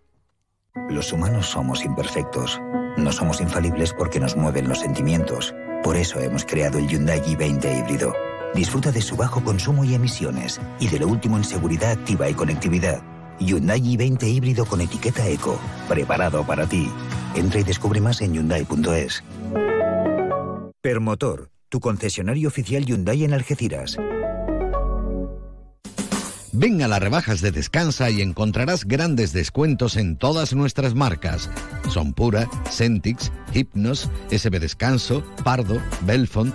[0.88, 2.58] Los humanos somos imperfectos.
[2.96, 5.54] No somos infalibles porque nos mueven los sentimientos.
[5.82, 8.14] Por eso hemos creado el Hyundai i20 híbrido.
[8.54, 12.34] Disfruta de su bajo consumo y emisiones y de lo último en seguridad activa y
[12.34, 13.02] conectividad.
[13.40, 16.88] Hyundai i20 híbrido con etiqueta eco, preparado para ti.
[17.34, 19.24] Entra y descubre más en hyundai.es.
[20.80, 23.96] Permotor, tu concesionario oficial Hyundai en Algeciras.
[26.56, 31.50] Ven a las rebajas de Descansa y encontrarás grandes descuentos en todas nuestras marcas.
[31.88, 36.54] Son Pura, Centix, Hypnos, SB Descanso, Pardo, Belfont.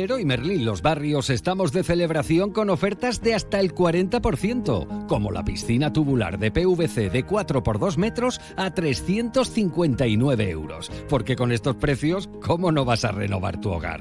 [0.00, 5.44] Leroy Merlin Los Barrios estamos de celebración con ofertas de hasta el 40%, como la
[5.44, 10.90] piscina tubular de PVC de 4 por 2 metros a 359 euros.
[11.06, 14.00] Porque con estos precios, ¿cómo no vas a renovar tu hogar?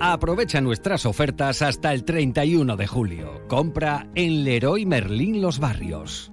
[0.00, 3.46] Aprovecha nuestras ofertas hasta el 31 de julio.
[3.46, 6.32] Compra en Leroy Merlin Los Barrios.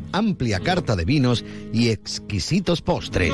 [0.13, 1.43] Amplia carta de vinos
[1.73, 3.33] y exquisitos postres.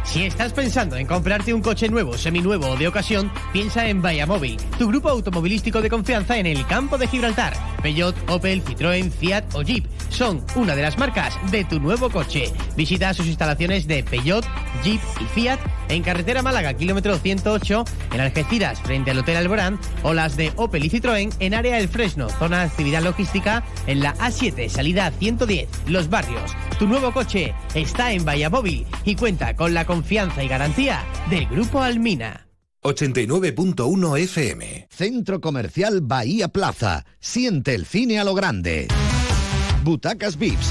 [0.05, 4.57] Si estás pensando en comprarte un coche nuevo, seminuevo o de ocasión, piensa en Móvil,
[4.79, 7.55] tu grupo automovilístico de confianza en el campo de Gibraltar.
[7.83, 12.53] Peugeot, Opel, Citroën, Fiat o Jeep son una de las marcas de tu nuevo coche.
[12.77, 14.45] Visita sus instalaciones de Peugeot,
[14.83, 15.59] Jeep y Fiat
[15.89, 20.85] en carretera Málaga, kilómetro 108, en Algeciras, frente al Hotel Alborán, o las de Opel
[20.85, 25.69] y Citroën en área El Fresno, zona de actividad logística, en la A7, salida 110,
[25.89, 26.53] Los Barrios.
[26.79, 31.81] Tu nuevo coche está en Móvil y cuenta con la confianza y garantía del Grupo
[31.81, 32.47] Almina.
[32.83, 34.89] 89.1 FM.
[34.91, 37.07] Centro Comercial Bahía Plaza.
[37.19, 38.89] Siente el cine a lo grande.
[39.83, 40.71] Butacas VIPs,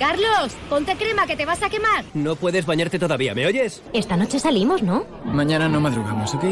[0.00, 2.06] Carlos, ponte crema que te vas a quemar.
[2.14, 3.82] No puedes bañarte todavía, ¿me oyes?
[3.92, 5.04] Esta noche salimos, ¿no?
[5.26, 6.44] Mañana no madrugamos, ¿ok?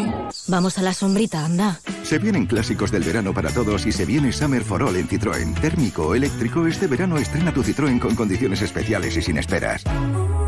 [0.49, 1.80] Vamos a la sombrita, anda.
[2.03, 5.59] Se vienen clásicos del verano para todos y se viene Summer for All en Citroën.
[5.62, 9.82] Térmico o eléctrico, este verano estrena tu Citroën con condiciones especiales y sin esperas.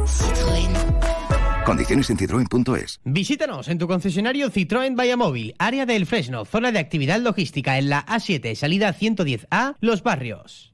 [0.05, 0.69] Citroën.
[1.65, 3.01] Condiciones en citroen.es.
[3.05, 8.05] Visítanos en tu concesionario Citroën Móvil, área del Fresno, zona de actividad logística en la
[8.05, 10.70] A7, salida 110A, Los Barrios.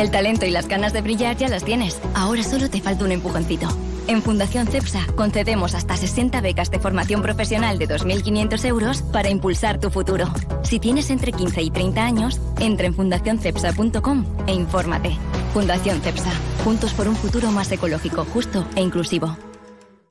[0.00, 2.00] El talento y las ganas de brillar ya las tienes.
[2.14, 3.68] Ahora solo te falta un empujoncito.
[4.06, 9.78] En Fundación CEPSA concedemos hasta 60 becas de formación profesional de 2.500 euros para impulsar
[9.78, 10.24] tu futuro.
[10.62, 15.18] Si tienes entre 15 y 30 años, entra en fundacioncepsa.com e infórmate.
[15.52, 16.32] Fundación CEPSA.
[16.64, 19.36] Juntos por un futuro más ecológico, justo e inclusivo.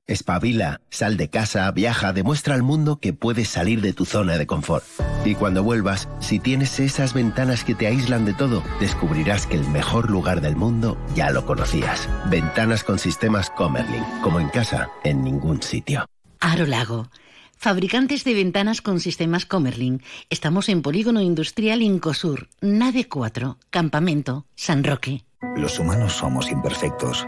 [0.09, 4.47] Espabila, sal de casa, viaja, demuestra al mundo que puedes salir de tu zona de
[4.47, 4.83] confort.
[5.23, 9.67] Y cuando vuelvas, si tienes esas ventanas que te aíslan de todo, descubrirás que el
[9.67, 12.09] mejor lugar del mundo ya lo conocías.
[12.25, 16.07] Ventanas con sistemas Comerlin, como en casa, en ningún sitio.
[16.39, 17.11] Aro Lago.
[17.55, 20.01] Fabricantes de ventanas con sistemas Comerlin.
[20.31, 25.23] Estamos en Polígono Industrial Incosur, Nave 4, Campamento, San Roque.
[25.55, 27.27] Los humanos somos imperfectos.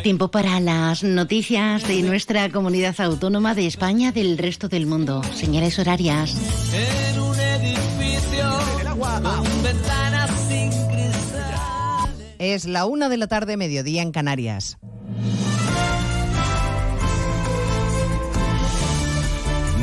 [0.00, 5.22] Tiempo para las noticias de nuestra comunidad autónoma de España del resto del mundo.
[5.34, 6.34] Señales horarias.
[6.74, 8.58] En un edificio
[8.98, 12.10] con ventanas sin cristal.
[12.38, 14.78] Es la una de la tarde, mediodía en Canarias.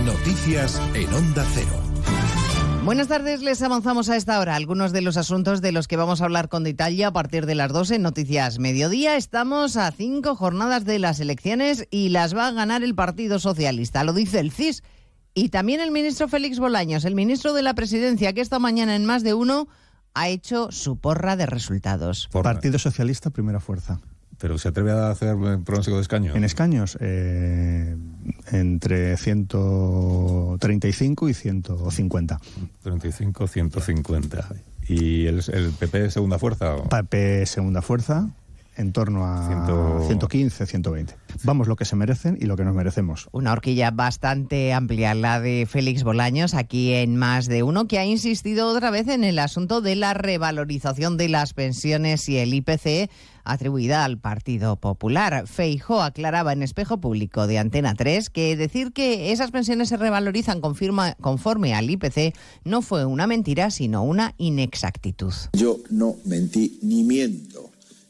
[0.03, 1.88] Noticias en Onda Cero.
[2.85, 6.21] Buenas tardes, les avanzamos a esta hora algunos de los asuntos de los que vamos
[6.21, 9.15] a hablar con detalle a partir de las 12 en Noticias Mediodía.
[9.15, 14.03] Estamos a cinco jornadas de las elecciones y las va a ganar el Partido Socialista,
[14.03, 14.81] lo dice el CIS.
[15.35, 19.05] Y también el ministro Félix Bolaños, el ministro de la Presidencia, que esta mañana en
[19.05, 19.67] más de uno
[20.13, 22.27] ha hecho su porra de resultados.
[22.31, 23.99] Partido Socialista, primera fuerza.
[24.39, 25.35] ¿Pero se atreve a hacer
[25.65, 26.35] pronóstico de escaños?
[26.35, 27.95] En escaños, eh,
[28.51, 32.39] entre 135 y 150.
[32.81, 34.47] 35, 150.
[34.87, 36.75] ¿Y el, el PP segunda fuerza?
[36.75, 36.87] o?
[36.87, 38.29] PP segunda fuerza,
[38.79, 41.15] en torno a Ciento- 115, 120.
[41.43, 43.27] Vamos lo que se merecen y lo que nos merecemos.
[43.31, 48.05] Una horquilla bastante amplia, la de Félix Bolaños, aquí en más de uno, que ha
[48.05, 53.09] insistido otra vez en el asunto de la revalorización de las pensiones y el IPC
[53.43, 55.45] atribuida al Partido Popular.
[55.47, 60.61] Feijó aclaraba en espejo público de Antena 3 que decir que esas pensiones se revalorizan
[60.61, 65.33] confirma- conforme al IPC no fue una mentira, sino una inexactitud.
[65.53, 67.68] Yo no mentí ni miento.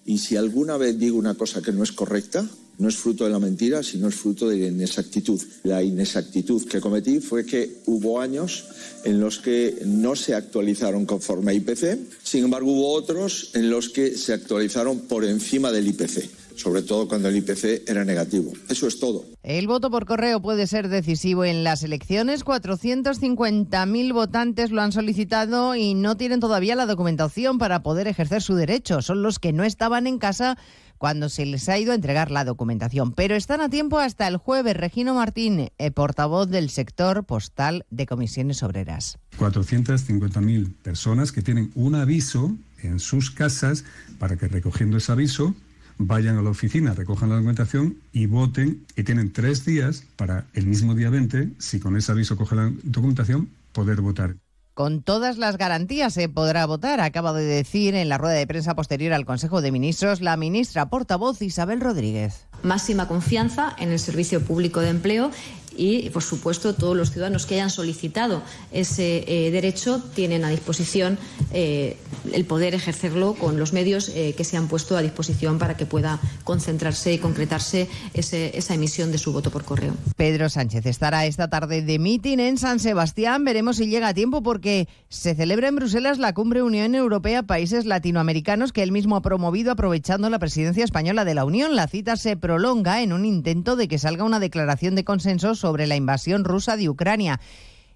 [0.10, 2.44] Y si alguna vez digo una cosa que no es correcta,
[2.80, 5.40] no es fruto de la mentira, sino es fruto de la inexactitud.
[5.62, 8.66] La inexactitud que cometí fue que hubo años
[9.04, 13.90] en los que no se actualizaron conforme a IPC, sin embargo hubo otros en los
[13.90, 16.28] que se actualizaron por encima del IPC,
[16.60, 18.52] sobre todo cuando el IPC era negativo.
[18.68, 19.26] Eso es todo.
[19.44, 22.44] El voto por correo puede ser decisivo en las elecciones.
[22.44, 28.56] 450.000 votantes lo han solicitado y no tienen todavía la documentación para poder ejercer su
[28.56, 29.02] derecho.
[29.02, 30.58] Son los que no estaban en casa
[30.98, 33.14] cuando se les ha ido a entregar la documentación.
[33.14, 34.76] Pero están a tiempo hasta el jueves.
[34.76, 39.18] Regino Martín, eh, portavoz del sector postal de comisiones obreras.
[39.40, 43.86] 450.000 personas que tienen un aviso en sus casas
[44.20, 45.56] para que recogiendo ese aviso
[46.00, 50.66] vayan a la oficina, recojan la documentación y voten y tienen tres días para el
[50.66, 54.36] mismo día 20, si con ese aviso cogen la documentación, poder votar.
[54.74, 58.76] Con todas las garantías se podrá votar, acaba de decir en la rueda de prensa
[58.76, 62.48] posterior al Consejo de Ministros la ministra portavoz Isabel Rodríguez.
[62.64, 65.32] máxima confianza en el servicio público de empleo
[65.76, 68.42] y, por supuesto, todos los ciudadanos que hayan solicitado
[68.72, 71.18] ese eh, derecho tienen a disposición
[71.54, 71.98] eh,
[72.34, 75.86] el poder ejercerlo con los medios eh, que se han puesto a disposición para que
[75.86, 79.94] pueda concentrarse y concretarse ese- esa emisión de su voto por correo.
[80.18, 83.46] Pedro Sánchez estará esta tarde de mitin en San Sebastián.
[83.46, 87.86] Veremos si llega a tiempo porque se celebra en Bruselas la cumbre Unión Europea Países
[87.86, 91.76] Latinoamericanos que él mismo ha promovido aprovechando la presidencia española de la Unión.
[91.76, 95.69] La cita se prolonga en un intento de que salga una declaración de consenso sobre
[95.78, 97.40] la invasión rusa de Ucrania.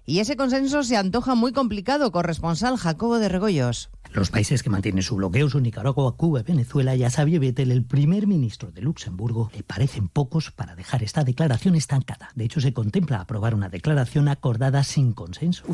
[0.06, 2.12] Y ese consenso se antoja muy complicado.
[2.12, 3.90] Corresponsal Jacobo de Regoyos.
[4.14, 7.82] Los países que mantienen su bloqueo son Nicaragua, Cuba, Venezuela y a Xavier Bettel, el
[7.82, 12.30] primer ministro de Luxemburgo, le parecen pocos para dejar esta declaración estancada.
[12.36, 15.64] De hecho, se contempla aprobar una declaración acordada sin consenso.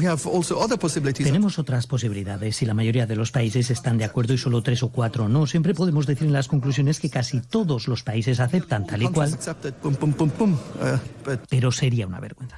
[1.18, 2.56] Tenemos otras posibilidades.
[2.56, 5.46] Si la mayoría de los países están de acuerdo y solo tres o cuatro no,
[5.46, 9.36] siempre podemos decir en las conclusiones que casi todos los países aceptan tal y cual.
[11.50, 12.56] Pero sería una vergüenza.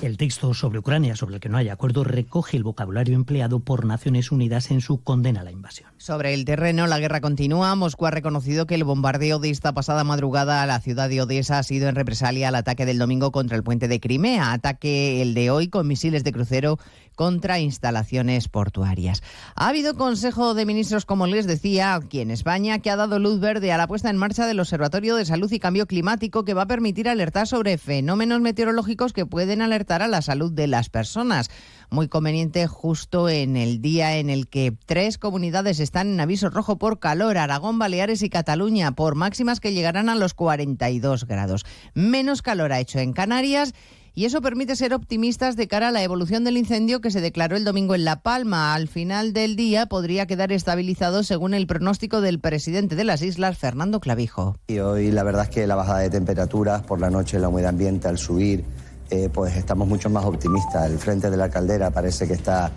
[0.00, 3.84] El texto sobre Ucrania, sobre el que no hay acuerdo, recoge el vocabulario empleado por
[3.84, 5.90] Naciones Unidas en su condena a la invasión.
[5.98, 7.74] Sobre el terreno, la guerra continúa.
[7.74, 11.58] Moscú ha reconocido que el bombardeo de esta pasada madrugada a la ciudad de Odessa
[11.58, 15.34] ha sido en represalia al ataque del domingo contra el puente de Crimea, ataque el
[15.34, 16.78] de hoy con misiles de crucero
[17.14, 19.22] contra instalaciones portuarias.
[19.54, 23.40] Ha habido Consejo de Ministros, como les decía, aquí en España, que ha dado luz
[23.40, 26.62] verde a la puesta en marcha del Observatorio de Salud y Cambio Climático, que va
[26.62, 31.50] a permitir alertar sobre fenómenos meteorológicos que pueden alertar a la salud de las personas.
[31.90, 36.78] Muy conveniente justo en el día en el que tres comunidades están en aviso rojo
[36.78, 41.66] por calor, Aragón, Baleares y Cataluña, por máximas que llegarán a los 42 grados.
[41.94, 43.74] Menos calor ha hecho en Canarias.
[44.14, 47.56] Y eso permite ser optimistas de cara a la evolución del incendio que se declaró
[47.56, 48.74] el domingo en La Palma.
[48.74, 53.56] Al final del día podría quedar estabilizado según el pronóstico del presidente de las islas,
[53.56, 54.56] Fernando Clavijo.
[54.66, 57.70] Y hoy la verdad es que la bajada de temperaturas por la noche, la humedad
[57.70, 58.64] ambiente al subir,
[59.08, 60.90] eh, pues estamos mucho más optimistas.
[60.90, 62.70] El frente de la caldera parece que está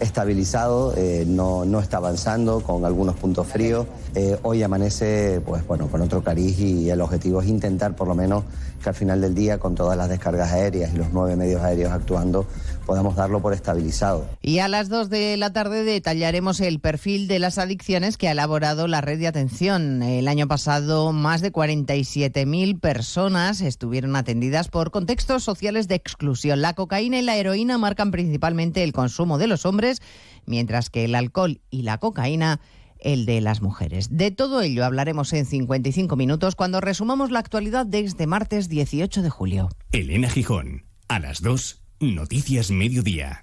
[0.00, 3.86] estabilizado, eh, no, no está avanzando con algunos puntos fríos.
[4.14, 8.14] Eh, hoy amanece pues, bueno, con otro cariz y el objetivo es intentar por lo
[8.14, 8.44] menos
[8.82, 11.92] que al final del día, con todas las descargas aéreas y los nueve medios aéreos
[11.92, 12.46] actuando,
[12.86, 14.26] podamos darlo por estabilizado.
[14.42, 18.32] Y a las 2 de la tarde detallaremos el perfil de las adicciones que ha
[18.32, 20.02] elaborado la red de atención.
[20.02, 26.60] El año pasado, más de 47.000 personas estuvieron atendidas por contextos sociales de exclusión.
[26.60, 30.02] La cocaína y la heroína marcan principalmente el consumo de los hombres,
[30.44, 32.60] mientras que el alcohol y la cocaína
[33.02, 34.08] el de las mujeres.
[34.10, 39.22] De todo ello hablaremos en 55 minutos cuando resumamos la actualidad de este martes 18
[39.22, 39.68] de julio.
[39.92, 43.42] Elena Gijón, a las 2, Noticias Mediodía.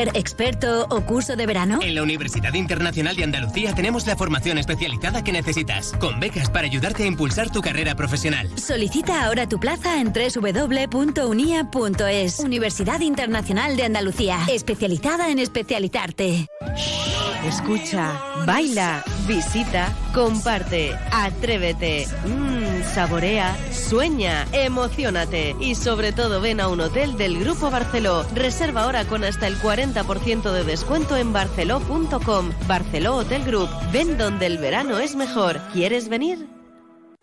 [0.00, 1.78] ¿Ser experto o curso de verano?
[1.82, 6.66] En la Universidad Internacional de Andalucía tenemos la formación especializada que necesitas, con becas para
[6.66, 8.48] ayudarte a impulsar tu carrera profesional.
[8.56, 11.20] Solicita ahora tu plaza en www.unia.es.
[12.40, 16.46] Universidad Internacional de Andalucía, especializada en especializarte.
[17.46, 26.80] Escucha, baila, visita, comparte, atrévete, mmm, saborea, sueña, emocionate y sobre todo ven a un
[26.80, 28.24] hotel del Grupo Barceló.
[28.34, 32.50] Reserva ahora con hasta el 40% de descuento en barceló.com.
[32.66, 33.68] Barceló Hotel Group.
[33.92, 35.60] Ven donde el verano es mejor.
[35.72, 36.59] ¿Quieres venir?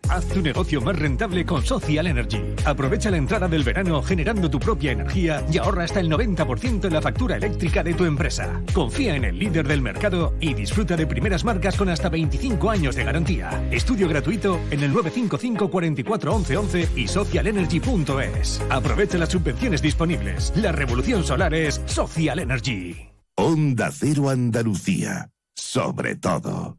[0.08, 2.40] Haz tu negocio más rentable con Social Energy.
[2.64, 6.92] Aprovecha la entrada del verano generando tu propia energía y ahorra hasta el 90% en
[6.92, 8.62] la factura eléctrica de tu empresa.
[8.72, 12.96] Confía en el líder del mercado y disfruta de primeras marcas con hasta 25 años
[12.96, 13.68] de garantía.
[13.70, 18.62] Estudio gratuito en el 955 44 11 11 y socialenergy.es.
[18.70, 20.54] Aprovecha las subvenciones disponibles.
[20.56, 23.10] La revolución solar es Social Energy.
[23.36, 25.30] Onda Cero Andalucía.
[25.54, 26.78] Sobre todo.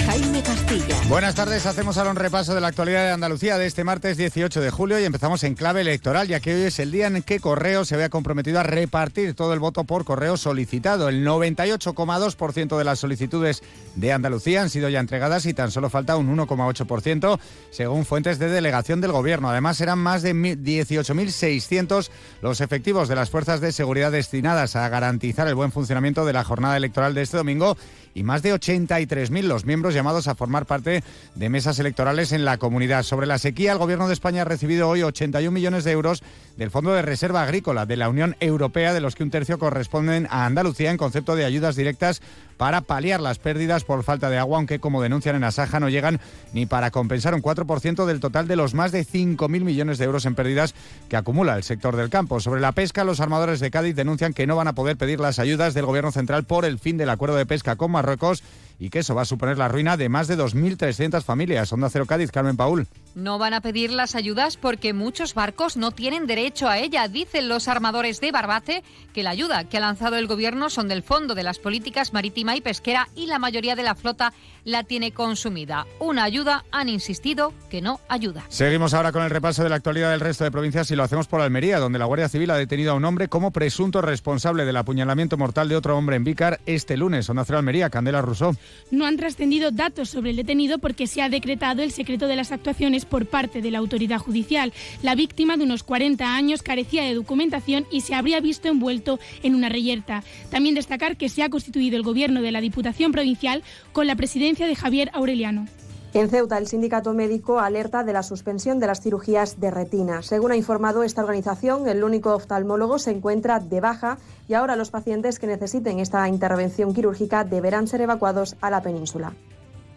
[0.05, 0.95] Jaime Castilla.
[1.07, 4.61] Buenas tardes, hacemos ahora un repaso de la actualidad de Andalucía de este martes 18
[4.61, 7.39] de julio y empezamos en clave electoral, ya que hoy es el día en que
[7.39, 11.09] Correo se había comprometido a repartir todo el voto por correo solicitado.
[11.09, 13.61] El 98,2% de las solicitudes
[13.95, 17.39] de Andalucía han sido ya entregadas y tan solo falta un 1,8%
[17.71, 19.49] según fuentes de delegación del gobierno.
[19.49, 22.09] Además, eran más de 18.600
[22.41, 26.43] los efectivos de las fuerzas de seguridad destinadas a garantizar el buen funcionamiento de la
[26.43, 27.77] jornada electoral de este domingo
[28.13, 31.03] y más de 83.000 los miembros llamados a formar parte
[31.35, 33.03] de mesas electorales en la comunidad.
[33.03, 36.23] Sobre la sequía, el Gobierno de España ha recibido hoy 81 millones de euros
[36.57, 40.27] del Fondo de Reserva Agrícola de la Unión Europea, de los que un tercio corresponden
[40.29, 42.21] a Andalucía en concepto de ayudas directas
[42.61, 46.19] para paliar las pérdidas por falta de agua, aunque como denuncian en Asaja no llegan
[46.53, 50.27] ni para compensar un 4% del total de los más de 5.000 millones de euros
[50.27, 50.75] en pérdidas
[51.09, 52.39] que acumula el sector del campo.
[52.39, 55.39] Sobre la pesca, los armadores de Cádiz denuncian que no van a poder pedir las
[55.39, 58.43] ayudas del Gobierno central por el fin del acuerdo de pesca con Marruecos
[58.79, 61.71] y que eso va a suponer la ruina de más de 2.300 familias.
[61.71, 62.87] Onda Cero Cádiz, Carmen Paul.
[63.13, 67.07] No van a pedir las ayudas porque muchos barcos no tienen derecho a ella.
[67.07, 68.83] Dicen los armadores de Barbate
[69.13, 72.55] que la ayuda que ha lanzado el gobierno son del Fondo de las Políticas Marítima
[72.55, 74.33] y Pesquera y la mayoría de la flota
[74.63, 75.85] la tiene consumida.
[75.99, 78.45] Una ayuda, han insistido, que no ayuda.
[78.49, 81.27] Seguimos ahora con el repaso de la actualidad del resto de provincias y lo hacemos
[81.27, 84.77] por Almería, donde la Guardia Civil ha detenido a un hombre como presunto responsable del
[84.77, 87.29] apuñalamiento mortal de otro hombre en Vícar este lunes.
[87.29, 88.55] Onda Cero Almería, Candela Rousseau.
[88.91, 92.51] No han trascendido datos sobre el detenido porque se ha decretado el secreto de las
[92.51, 94.73] actuaciones por parte de la autoridad judicial.
[95.01, 99.55] La víctima de unos 40 años carecía de documentación y se habría visto envuelto en
[99.55, 100.23] una reyerta.
[100.49, 104.67] También destacar que se ha constituido el gobierno de la Diputación Provincial con la presidencia
[104.67, 105.65] de Javier Aureliano.
[106.13, 110.21] En Ceuta, el sindicato médico alerta de la suspensión de las cirugías de retina.
[110.21, 114.17] Según ha informado esta organización, el único oftalmólogo se encuentra de baja
[114.49, 119.33] y ahora los pacientes que necesiten esta intervención quirúrgica deberán ser evacuados a la península.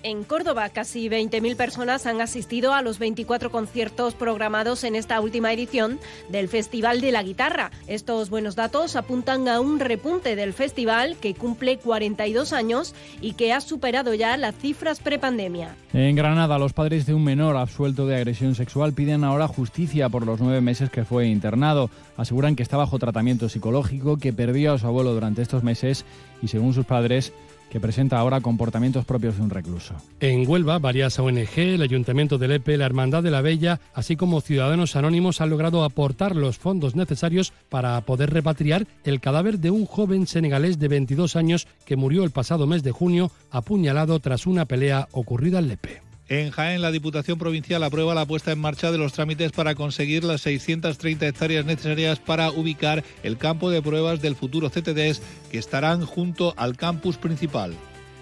[0.07, 5.50] En Córdoba, casi 20.000 personas han asistido a los 24 conciertos programados en esta última
[5.50, 5.98] edición
[6.28, 7.70] del Festival de la Guitarra.
[7.86, 13.55] Estos buenos datos apuntan a un repunte del festival que cumple 42 años y que
[13.55, 15.74] ha superado ya las cifras prepandemia.
[15.94, 20.26] En Granada, los padres de un menor absuelto de agresión sexual piden ahora justicia por
[20.26, 21.88] los nueve meses que fue internado.
[22.18, 26.05] Aseguran que está bajo tratamiento psicológico, que perdió a su abuelo durante estos meses
[26.42, 27.32] y, según sus padres,
[27.75, 29.97] que presenta ahora comportamientos propios de un recluso.
[30.20, 34.41] En Huelva, varias ONG, el Ayuntamiento del EPE, la Hermandad de la Bella, así como
[34.41, 39.87] ciudadanos anónimos han logrado aportar los fondos necesarios para poder repatriar el cadáver de un
[39.87, 44.66] joven senegalés de 22 años que murió el pasado mes de junio apuñalado tras una
[44.66, 46.03] pelea ocurrida en Lepe.
[46.29, 50.25] En Jaén, la Diputación Provincial aprueba la puesta en marcha de los trámites para conseguir
[50.25, 55.20] las 630 hectáreas necesarias para ubicar el campo de pruebas del futuro CTDs
[55.51, 57.75] que estarán junto al campus principal.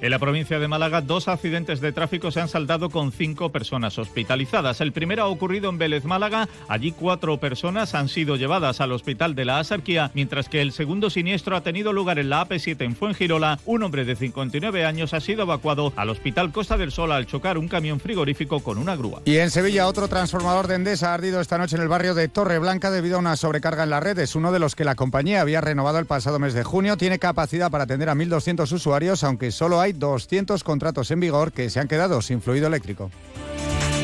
[0.03, 4.01] En la provincia de Málaga, dos accidentes de tráfico se han saldado con cinco personas
[4.01, 4.81] hospitalizadas.
[4.81, 6.49] El primero ha ocurrido en Vélez, Málaga.
[6.67, 11.09] Allí cuatro personas han sido llevadas al hospital de la Asarquía, mientras que el segundo
[11.09, 13.61] siniestro ha tenido lugar en la AP7 en Fuengirola.
[13.65, 17.57] Un hombre de 59 años ha sido evacuado al hospital Costa del Sol al chocar
[17.57, 19.23] un camión frigorífico con una grúa.
[19.25, 22.27] Y en Sevilla, otro transformador de Endesa ha ardido esta noche en el barrio de
[22.27, 24.35] Torreblanca debido a una sobrecarga en las redes.
[24.35, 27.71] Uno de los que la compañía había renovado el pasado mes de junio tiene capacidad
[27.71, 31.89] para atender a 1.200 usuarios, aunque solo hay 200 contratos en vigor que se han
[31.89, 33.11] quedado sin fluido eléctrico.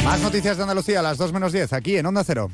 [0.05, 2.51] Más noticias de Andalucía a las 2 menos 10, aquí en Onda Cero.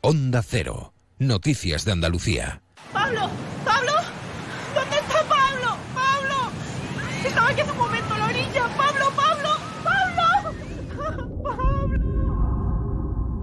[0.00, 0.92] Onda Cero.
[1.18, 2.62] Noticias de Andalucía.
[2.92, 3.28] ¡Pablo!
[3.64, 3.92] ¡Pablo!
[4.74, 5.76] ¿Dónde está Pablo?
[5.92, 6.50] ¡Pablo!
[7.26, 8.68] Estaba aquí hace un momento a la orilla.
[8.76, 9.12] ¡Pablo!
[9.16, 9.50] ¡Pablo!
[9.82, 10.54] ¡Pablo!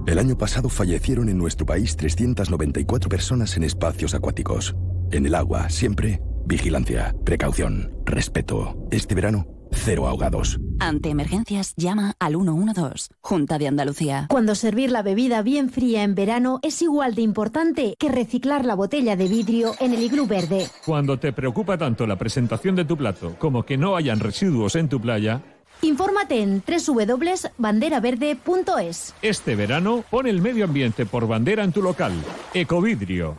[0.07, 4.75] El año pasado fallecieron en nuestro país 394 personas en espacios acuáticos.
[5.11, 8.77] En el agua, siempre, vigilancia, precaución, respeto.
[8.91, 10.59] Este verano, cero ahogados.
[10.79, 14.27] Ante emergencias, llama al 112, Junta de Andalucía.
[14.29, 18.75] Cuando servir la bebida bien fría en verano es igual de importante que reciclar la
[18.75, 20.67] botella de vidrio en el iglú verde.
[20.85, 24.87] Cuando te preocupa tanto la presentación de tu plato como que no hayan residuos en
[24.87, 25.54] tu playa,
[25.85, 29.13] Infórmate en www.banderaverde.es.
[29.21, 32.13] este verano pon el medio ambiente por bandera en tu local.
[32.53, 33.37] Ecovidrio.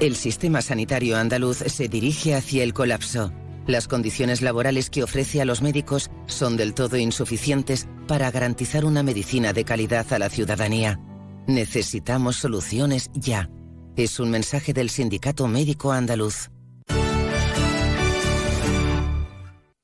[0.00, 3.32] El sistema sanitario andaluz se dirige hacia el colapso.
[3.66, 9.02] Las condiciones laborales que ofrece a los médicos son del todo insuficientes para garantizar una
[9.02, 10.98] medicina de calidad a la ciudadanía.
[11.46, 13.48] Necesitamos soluciones ya.
[13.94, 16.51] Es un mensaje del Sindicato Médico Andaluz.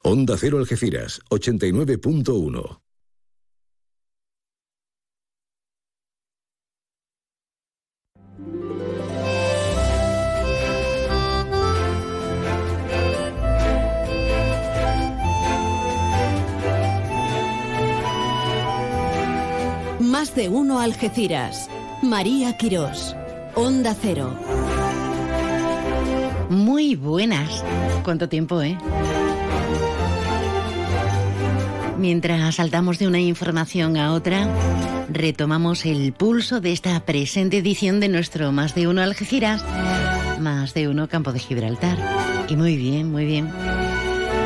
[0.03, 2.81] Onda Cero Algeciras, 89.1.
[19.99, 21.69] Más de uno Algeciras.
[22.03, 23.17] María Quirós.
[23.57, 24.33] Onda Cero.
[26.49, 27.65] Muy buenas.
[28.05, 28.79] ¿Cuánto tiempo, eh?
[31.99, 34.47] Mientras saltamos de una información a otra,
[35.11, 39.65] retomamos el pulso de esta presente edición de nuestro Más de Uno Algeciras,
[40.39, 41.99] Más de Uno Campo de Gibraltar.
[42.49, 43.51] Y muy bien, muy bien.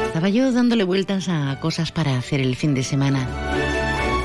[0.06, 3.28] Estaba yo dándole vueltas a cosas para hacer el fin de semana.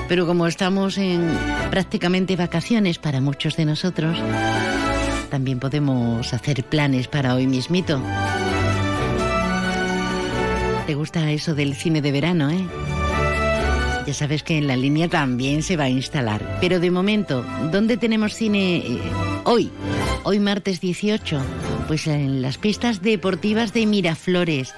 [0.08, 1.30] Pero como estamos en
[1.70, 4.18] prácticamente vacaciones para muchos de nosotros,
[5.30, 8.02] también podemos hacer planes para hoy mismito.
[10.86, 12.66] ¿Te gusta eso del cine de verano, eh?
[14.08, 16.60] Ya sabes que en la línea también se va a instalar.
[16.62, 19.02] Pero de momento, ¿dónde tenemos cine eh,
[19.44, 19.70] hoy?
[20.24, 21.42] Hoy martes 18.
[21.90, 24.74] Pues en las pistas deportivas de Miraflores,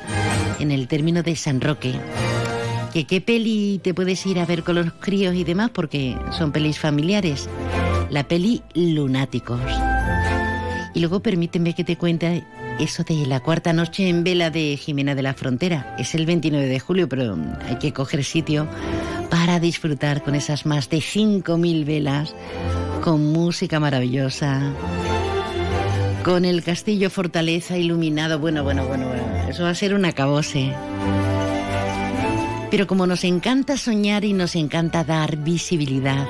[0.57, 1.93] en el término de San Roque.
[2.91, 5.69] ¿Que ¿Qué peli te puedes ir a ver con los críos y demás?
[5.69, 7.47] Porque son pelis familiares.
[8.09, 9.61] La peli Lunáticos.
[10.95, 12.43] Y luego permíteme que te cuente
[12.79, 15.95] eso de la cuarta noche en vela de Jimena de la Frontera.
[15.99, 18.67] Es el 29 de julio, pero hay que coger sitio
[19.29, 22.35] para disfrutar con esas más de 5.000 velas,
[23.03, 24.71] con música maravillosa,
[26.23, 28.39] con el castillo fortaleza iluminado.
[28.39, 29.49] Bueno, bueno, bueno, bueno.
[29.49, 30.73] Eso va a ser un acabose.
[32.71, 36.25] Pero como nos encanta soñar y nos encanta dar visibilidad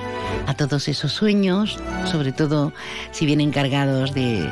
[0.47, 2.73] a todos esos sueños, sobre todo
[3.11, 4.49] si vienen cargados de,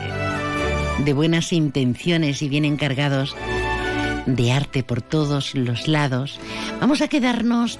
[0.99, 3.35] de buenas intenciones y vienen cargados
[4.25, 6.39] de arte por todos los lados,
[6.79, 7.79] vamos a quedarnos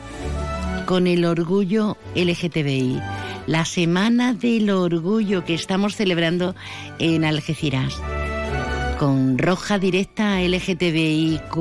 [0.86, 3.01] con el orgullo LGTBI,
[3.45, 6.55] la Semana del Orgullo que estamos celebrando
[6.99, 7.93] en Algeciras.
[8.97, 11.51] Con Roja Directa LGTBIQ,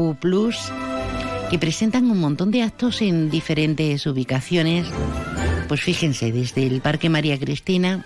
[1.50, 4.86] que presentan un montón de actos en diferentes ubicaciones.
[5.68, 8.04] Pues fíjense, desde el Parque María Cristina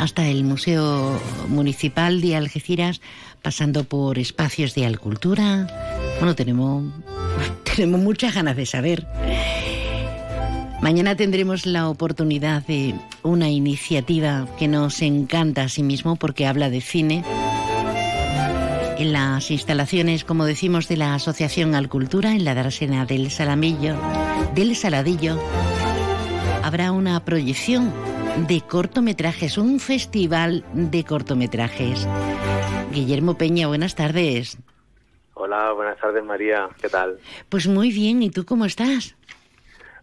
[0.00, 3.02] hasta el Museo Municipal de Algeciras,
[3.42, 5.66] pasando por espacios de alcultura.
[6.18, 6.90] Bueno, tenemos,
[7.64, 9.06] tenemos muchas ganas de saber.
[10.80, 16.70] Mañana tendremos la oportunidad de una iniciativa que nos encanta a sí mismo porque habla
[16.70, 17.22] de cine.
[18.98, 23.96] En las instalaciones, como decimos, de la Asociación Alcultura, en la Darasena del Salamillo,
[24.54, 25.38] del Saladillo,
[26.62, 27.92] habrá una proyección
[28.36, 32.06] de cortometrajes, un festival de cortometrajes.
[32.92, 34.58] Guillermo Peña, buenas tardes.
[35.34, 37.18] Hola, buenas tardes María, ¿qué tal?
[37.48, 39.16] Pues muy bien, ¿y tú cómo estás?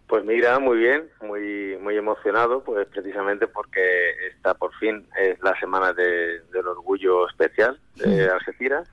[0.08, 3.82] Pues mira, muy bien, muy muy emocionado, pues precisamente porque
[4.30, 8.90] esta por fin es la semana del orgullo especial de Algeciras.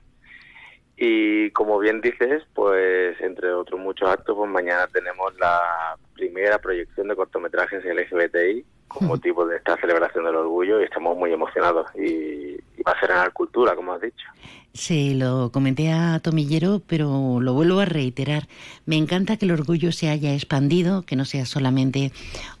[0.97, 7.09] Y como bien dices, pues entre otros muchos actos, pues mañana tenemos la primera proyección
[7.09, 11.87] de cortometrajes LGBTI con motivo de esta celebración del orgullo y estamos muy emocionados.
[11.95, 14.27] Y, va a ser en la cultura, como has dicho.
[14.73, 18.47] Se lo comenté a Tomillero, pero lo vuelvo a reiterar.
[18.85, 22.11] Me encanta que el orgullo se haya expandido, que no sea solamente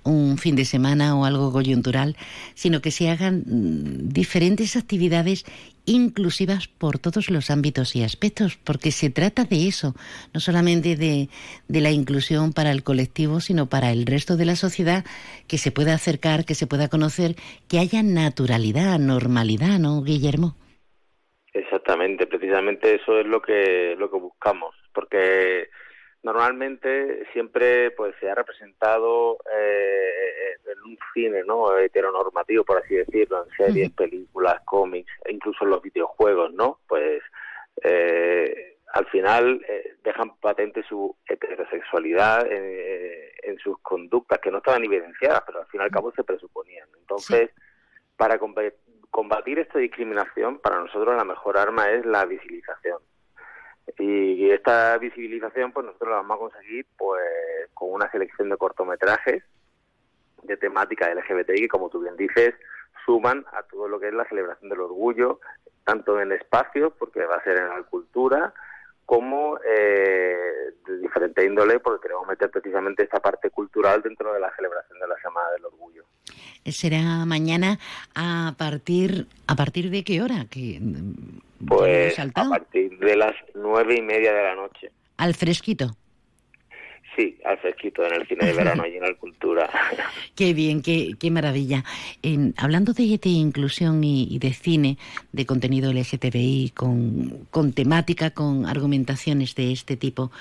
[0.03, 2.15] un fin de semana o algo coyuntural,
[2.55, 5.45] sino que se hagan mm, diferentes actividades
[5.85, 9.93] inclusivas por todos los ámbitos y aspectos, porque se trata de eso,
[10.33, 11.29] no solamente de,
[11.67, 15.05] de la inclusión para el colectivo, sino para el resto de la sociedad,
[15.47, 17.35] que se pueda acercar, que se pueda conocer,
[17.69, 20.55] que haya naturalidad, normalidad, ¿no, Guillermo?
[21.53, 25.69] Exactamente, precisamente eso es lo que lo que buscamos, porque
[26.25, 33.45] normalmente siempre pues se ha representado eh, en un cine no heteronormativo por así decirlo
[33.45, 37.21] en series películas cómics e incluso en los videojuegos no pues
[37.83, 45.43] eh, al final eh, dejan patente su heterosexualidad en sus conductas que no estaban evidenciadas
[45.45, 46.87] pero al fin y al cabo se presuponían.
[47.01, 47.51] Entonces
[48.17, 48.39] para
[49.11, 52.97] combatir esta discriminación para nosotros la mejor arma es la visibilización
[53.97, 57.21] y esta visibilización, pues nosotros la vamos a conseguir pues
[57.73, 59.43] con una selección de cortometrajes
[60.43, 62.55] de temática LGBTI que, como tú bien dices,
[63.05, 65.39] suman a todo lo que es la celebración del orgullo,
[65.83, 68.53] tanto en espacios, porque va a ser en la cultura,
[69.05, 70.35] como eh,
[70.85, 75.07] de diferente índole, porque queremos meter precisamente esta parte cultural dentro de la celebración de
[75.07, 76.05] la Semana del Orgullo.
[76.65, 77.77] ¿Será mañana
[78.15, 80.45] a partir a partir de qué hora?
[80.49, 80.79] Que
[81.67, 84.91] pues a partir de las nueve y media de la noche.
[85.17, 85.91] ¿Al fresquito?
[87.15, 89.69] Sí, al fresquito, en el cine de verano y en la cultura.
[90.35, 91.83] qué bien, qué, qué maravilla.
[92.57, 94.97] hablando de, de inclusión y, de cine,
[95.31, 100.31] de contenido LGTBI, con, con temática, con argumentaciones de este tipo,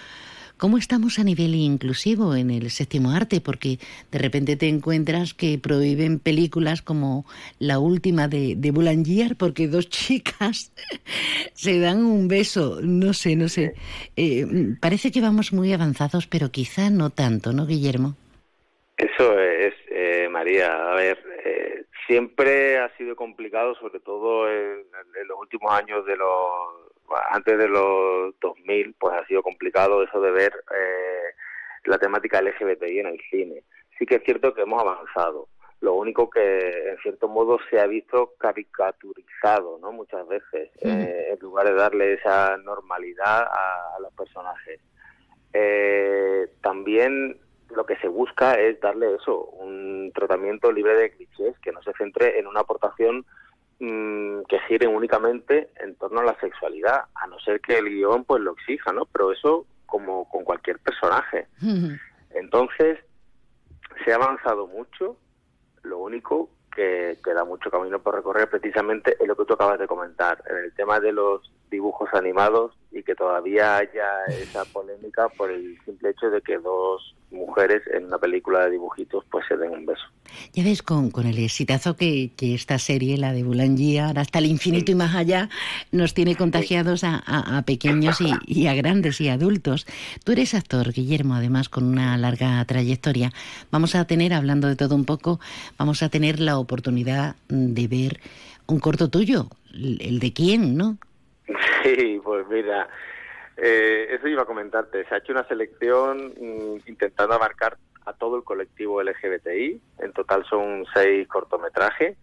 [0.57, 3.41] ¿Cómo estamos a nivel inclusivo en el séptimo arte?
[3.41, 3.79] Porque
[4.13, 7.27] de repente te encuentras que prohíben películas como
[7.59, 10.73] la última de, de Boulanger porque dos chicas
[11.55, 12.79] se dan un beso.
[12.83, 13.75] No sé, no sé.
[14.17, 14.47] Eh,
[14.81, 18.15] parece que vamos muy avanzados, pero quizá no tanto, ¿no, Guillermo?
[18.97, 20.93] Eso es, eh, María.
[20.93, 24.85] A ver, eh, siempre ha sido complicado, sobre todo en
[25.27, 26.94] los últimos años de los
[27.31, 31.35] antes de los 2000, pues ha sido complicado eso de ver eh,
[31.85, 33.63] la temática LGBTI en el cine.
[33.99, 35.49] Sí que es cierto que hemos avanzado.
[35.81, 39.93] Lo único que, en cierto modo, se ha visto caricaturizado, ¿no?
[39.93, 44.81] Muchas veces, eh, en lugar de darle esa normalidad a, los personajes.
[45.53, 47.39] Eh, también
[47.71, 51.93] lo que se busca es darle eso, un tratamiento libre de clichés, que no se
[51.93, 53.27] centre en una aportación
[53.81, 58.25] Mm, que giren únicamente en torno a la sexualidad, a no ser que el guion
[58.25, 59.05] pues lo exija, ¿no?
[59.07, 61.49] Pero eso como con cualquier personaje.
[62.31, 63.01] Entonces,
[64.05, 65.17] se ha avanzado mucho,
[65.83, 69.87] lo único que queda mucho camino por recorrer precisamente es lo que tú acabas de
[69.87, 75.51] comentar, en el tema de los dibujos animados y que todavía haya esa polémica por
[75.51, 79.71] el simple hecho de que dos mujeres en una película de dibujitos pues se den
[79.71, 80.05] un beso.
[80.53, 84.47] Ya ves, con, con el exitazo que, que esta serie, la de Boulanger, hasta el
[84.47, 85.49] infinito y más allá,
[85.93, 89.87] nos tiene contagiados a, a, pequeños y, y, a grandes y adultos.
[90.25, 93.33] Tú eres actor, Guillermo, además con una larga trayectoria.
[93.71, 95.41] Vamos a tener, hablando de todo un poco,
[95.79, 98.21] vamos a tener la oportunidad de ver
[98.67, 100.99] un corto tuyo, el de quién, ¿no?
[101.83, 102.89] Sí, pues mira,
[103.57, 105.05] eh, eso iba a comentarte.
[105.05, 107.77] Se ha hecho una selección mm, intentando abarcar
[108.07, 109.81] a todo el colectivo LGBTI.
[109.99, 112.17] En total son seis cortometrajes.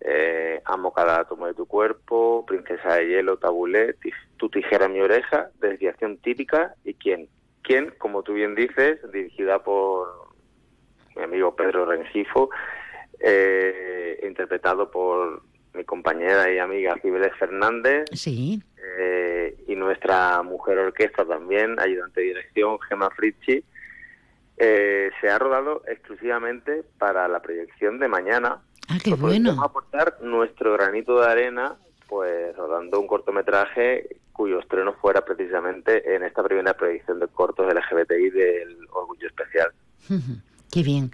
[0.00, 3.96] Eh, Amo cada átomo de tu cuerpo, Princesa de hielo, Tabulé,
[4.36, 7.28] Tu tijera mi oreja, Desviación típica y ¿Quién?
[7.62, 7.94] ¿Quién?
[7.98, 10.08] Como tú bien dices, dirigida por
[11.16, 12.50] mi amigo Pedro Rengifo,
[13.20, 15.42] eh, interpretado por
[15.76, 18.04] mi compañera y amiga Cibeles Fernández.
[18.12, 18.62] Sí.
[18.98, 23.62] Eh, y nuestra mujer orquesta también, ayudante de dirección, Gemma Fritchi.
[24.58, 28.62] Eh, se ha rodado exclusivamente para la proyección de mañana.
[28.88, 29.50] Ah, qué bueno.
[29.50, 31.76] Vamos a aportar nuestro granito de arena,
[32.08, 38.30] pues rodando un cortometraje cuyo estreno fuera precisamente en esta primera proyección de cortos LGBTI
[38.30, 39.72] del Orgullo Especial.
[40.70, 41.12] Qué bien.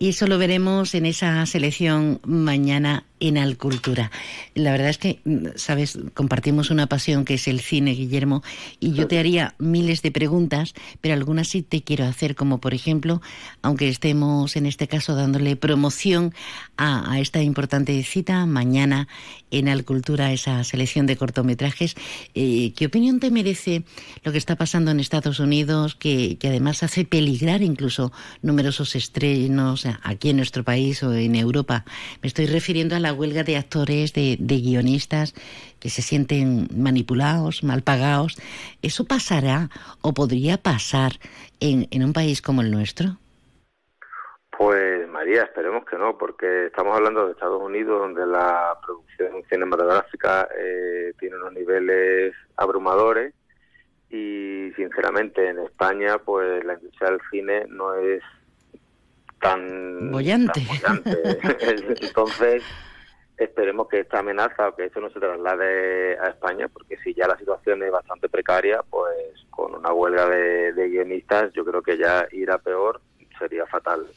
[0.00, 4.10] Y eso lo veremos en esa selección mañana en Alcultura.
[4.54, 8.42] La verdad es que, mm, sabes, compartimos una pasión que es el cine, Guillermo,
[8.78, 12.74] y yo te haría miles de preguntas, pero algunas sí te quiero hacer, como por
[12.74, 13.20] ejemplo,
[13.60, 16.32] aunque estemos en este caso dándole promoción
[16.76, 19.08] a, esta importante cita mañana
[19.50, 21.96] en Alcultura, esa selección de cortometrajes,
[22.34, 23.82] eh, ¿qué opinión te merece
[24.22, 29.86] lo que está pasando en Estados Unidos, que, que además hace peligrar incluso numerosos estrenos
[30.02, 31.84] aquí en nuestro país o en Europa?
[32.22, 35.34] Me estoy refiriendo a la huelga de actores, de, guionistas
[35.80, 38.36] que se sienten manipulados, mal pagados.
[38.82, 39.70] ¿Eso pasará
[40.02, 41.12] o podría pasar
[41.60, 43.16] en, en un país como el nuestro?
[44.58, 50.48] Pues María, esperemos que no, porque estamos hablando de Estados Unidos, donde la producción cinematográfica
[50.58, 53.34] eh, tiene unos niveles abrumadores
[54.10, 58.22] y sinceramente en España, pues la industria del cine no es
[59.40, 60.60] tan bollante.
[62.00, 62.62] Entonces,
[63.38, 67.28] Esperemos que esta amenaza o que esto no se traslade a España, porque si ya
[67.28, 69.14] la situación es bastante precaria, pues
[69.50, 73.00] con una huelga de, guionistas yo creo que ya irá peor,
[73.38, 74.08] sería fatal.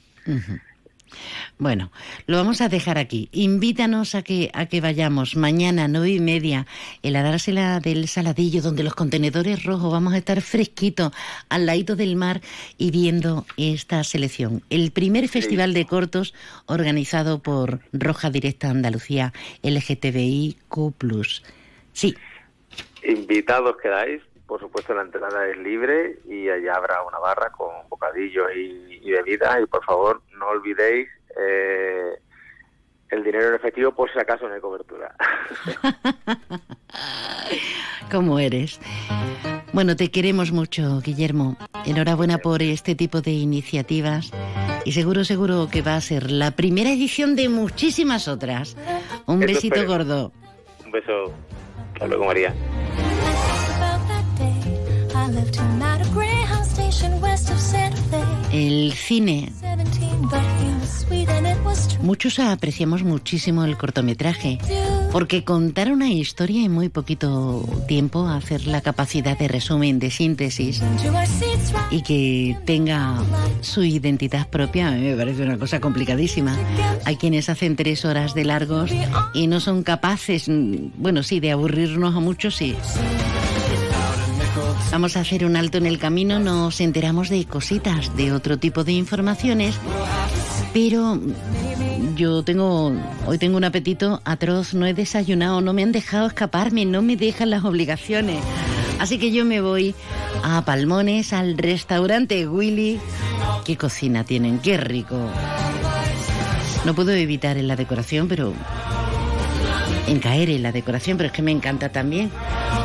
[1.57, 1.91] Bueno,
[2.26, 3.30] lo vamos a dejar aquí.
[3.32, 6.66] Invítanos a que, a que vayamos mañana, nueve y media,
[7.03, 11.12] en la dársela del Saladillo, donde los contenedores rojos vamos a estar fresquitos
[11.49, 12.41] al ladito del mar
[12.78, 14.64] y viendo esta selección.
[14.70, 16.34] El primer festival de cortos
[16.66, 19.34] organizado por Roja Directa Andalucía
[19.64, 20.57] LGTBIQ.
[21.93, 22.16] Sí.
[23.03, 24.22] Invitados quedáis.
[24.52, 29.12] Por supuesto, la entrada es libre y allá habrá una barra con bocadillos y, y
[29.12, 29.62] bebidas.
[29.64, 31.08] Y por favor, no olvidéis
[31.39, 32.20] eh,
[33.12, 35.16] el dinero en efectivo por si acaso no hay cobertura.
[38.12, 38.82] ¿Cómo eres?
[39.72, 41.56] Bueno, te queremos mucho, Guillermo.
[41.86, 44.32] Enhorabuena por este tipo de iniciativas
[44.84, 48.76] y seguro, seguro que va a ser la primera edición de muchísimas otras.
[49.28, 50.34] Un besito gordo.
[50.84, 51.34] Un beso.
[51.93, 52.54] Hasta luego, María.
[58.51, 59.51] El cine.
[62.01, 64.57] Muchos apreciamos muchísimo el cortometraje,
[65.11, 70.82] porque contar una historia en muy poquito tiempo, hacer la capacidad de resumen, de síntesis,
[71.91, 73.22] y que tenga
[73.61, 76.57] su identidad propia, a mí me parece una cosa complicadísima.
[77.05, 78.89] Hay quienes hacen tres horas de largos
[79.34, 80.45] y no son capaces,
[80.97, 82.76] bueno, sí, de aburrirnos a muchos, sí.
[84.91, 88.83] Vamos a hacer un alto en el camino, nos enteramos de cositas, de otro tipo
[88.83, 89.75] de informaciones,
[90.73, 91.17] pero
[92.15, 92.91] yo tengo,
[93.25, 97.15] hoy tengo un apetito atroz, no he desayunado, no me han dejado escaparme, no me
[97.15, 98.43] dejan las obligaciones.
[98.99, 99.95] Así que yo me voy
[100.43, 102.99] a Palmones, al restaurante Willy.
[103.63, 104.59] ¿Qué cocina tienen?
[104.59, 105.17] ¡Qué rico!
[106.85, 108.53] No puedo evitar en la decoración, pero
[110.07, 112.31] en caer en la decoración, pero es que me encanta también.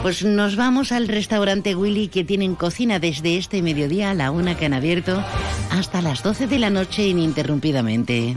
[0.03, 4.57] Pues nos vamos al restaurante Willy que tienen cocina desde este mediodía a la una
[4.57, 5.23] que han abierto
[5.71, 8.37] hasta las 12 de la noche ininterrumpidamente.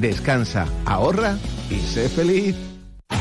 [0.00, 1.36] Descansa, ahorra
[1.70, 2.56] y sé feliz.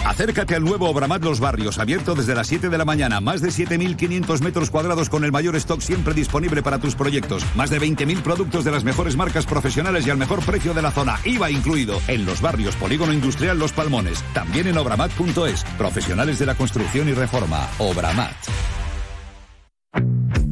[0.06, 3.20] Acércate al nuevo Obramat Los Barrios, abierto desde las 7 de la mañana.
[3.20, 7.44] Más de 7.500 metros cuadrados con el mayor stock siempre disponible para tus proyectos.
[7.56, 10.92] Más de 20.000 productos de las mejores marcas profesionales y al mejor precio de la
[10.92, 11.20] zona.
[11.26, 12.00] IVA incluido.
[12.08, 14.24] En Los Barrios, Polígono Industrial Los Palmones.
[14.34, 15.64] También en obramat.es.
[15.78, 17.68] Profesionales de la construcción y reforma.
[17.78, 18.36] Obramat.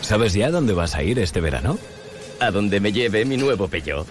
[0.00, 1.78] ¿Sabes ya dónde vas a ir este verano?
[2.40, 4.06] A donde me lleve mi nuevo Peugeot.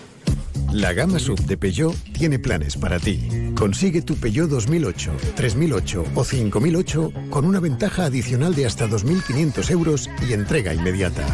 [0.72, 3.28] La gama sub de Peugeot tiene planes para ti.
[3.56, 10.10] Consigue tu Peugeot 2008, 3008 o 5008 con una ventaja adicional de hasta 2.500 euros
[10.28, 11.26] y entrega inmediata.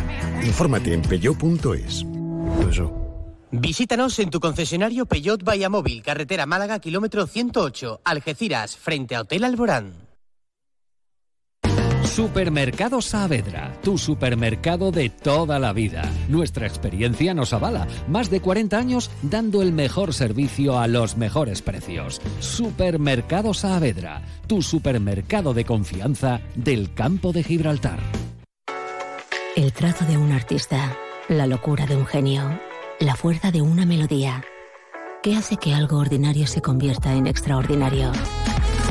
[0.42, 2.06] Infórmate en peugeot.es.
[3.52, 10.05] Visítanos en tu concesionario Peugeot Móvil, carretera Málaga, kilómetro 108, Algeciras, frente a Hotel Alborán.
[12.16, 16.10] Supermercado Saavedra, tu supermercado de toda la vida.
[16.30, 17.88] Nuestra experiencia nos avala.
[18.08, 22.22] Más de 40 años dando el mejor servicio a los mejores precios.
[22.40, 28.00] Supermercado Saavedra, tu supermercado de confianza del campo de Gibraltar.
[29.58, 30.96] El trazo de un artista,
[31.28, 32.62] la locura de un genio,
[32.98, 34.42] la fuerza de una melodía.
[35.22, 38.14] ¿Qué hace que algo ordinario se convierta en extraordinario?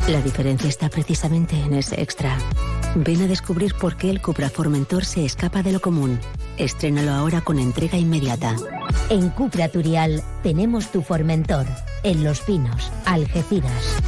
[0.09, 2.37] La diferencia está precisamente en ese extra.
[2.97, 6.21] Ven a descubrir por qué el Cupra Formentor se escapa de lo común.
[6.59, 8.55] Estrénalo ahora con entrega inmediata.
[9.11, 11.67] En Cupra Turial tenemos tu Formentor.
[12.05, 13.99] En Los Pinos, Algeciras.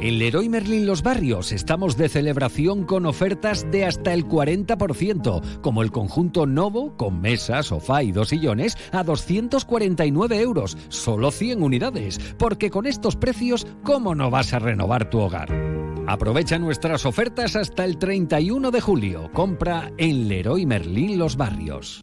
[0.00, 5.82] En Leroy Merlin Los Barrios estamos de celebración con ofertas de hasta el 40%, como
[5.82, 12.18] el conjunto Novo con mesa, sofá y dos sillones a 249 euros, solo 100 unidades,
[12.36, 15.81] porque con estos precios, ¿cómo no vas a renovar tu hogar?
[16.06, 19.30] Aprovecha nuestras ofertas hasta el 31 de julio.
[19.32, 22.02] Compra en Leroy Merlin Los Barrios.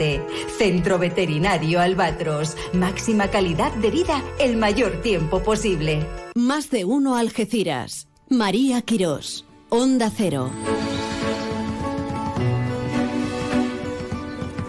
[0.01, 0.21] 171407
[0.57, 2.55] Centro Veterinario Albatros.
[2.73, 6.05] Máxima calidad de vida el mayor tiempo posible.
[6.35, 8.07] Más de uno Algeciras.
[8.29, 9.45] María Quirós.
[9.69, 10.51] Onda Cero.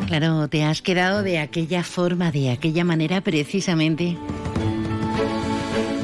[0.06, 4.18] Claro, te has quedado de aquella forma, de aquella manera precisamente.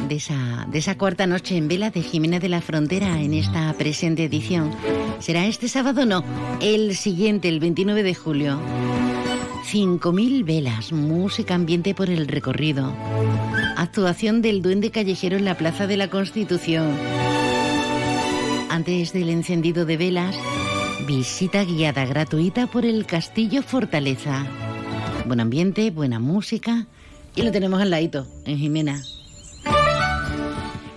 [0.08, 3.70] De esa, de esa cuarta noche en vela de Jimena de la Frontera en esta
[3.74, 4.74] presente edición.
[5.18, 6.06] ¿Será este sábado?
[6.06, 6.24] No,
[6.62, 8.58] el siguiente, el 29 de julio.
[9.70, 12.90] 5.000 velas, música ambiente por el recorrido.
[13.76, 16.90] Actuación del duende callejero en la Plaza de la Constitución.
[18.70, 20.34] Antes del encendido de velas,
[21.06, 24.46] visita guiada gratuita por el Castillo Fortaleza.
[25.26, 26.86] Buen ambiente, buena música
[27.36, 29.02] y lo tenemos al ladito, en Jimena.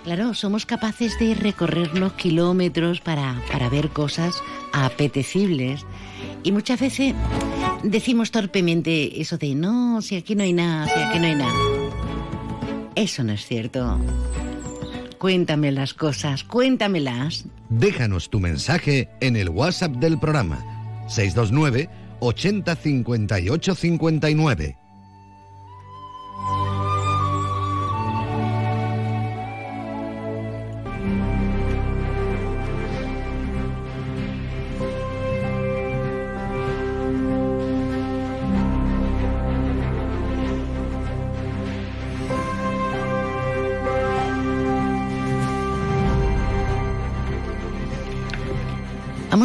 [0.04, 4.34] Claro, somos capaces de recorrernos kilómetros para, para ver cosas
[4.72, 5.86] apetecibles
[6.42, 7.14] y muchas veces
[7.84, 11.54] decimos torpemente eso de no, si aquí no hay nada, si aquí no hay nada.
[12.96, 14.00] Eso no es cierto.
[15.18, 17.44] Cuéntame las cosas, cuéntamelas.
[17.68, 20.58] Déjanos tu mensaje en el WhatsApp del programa
[21.06, 21.88] 629
[22.18, 24.81] 80 58 59.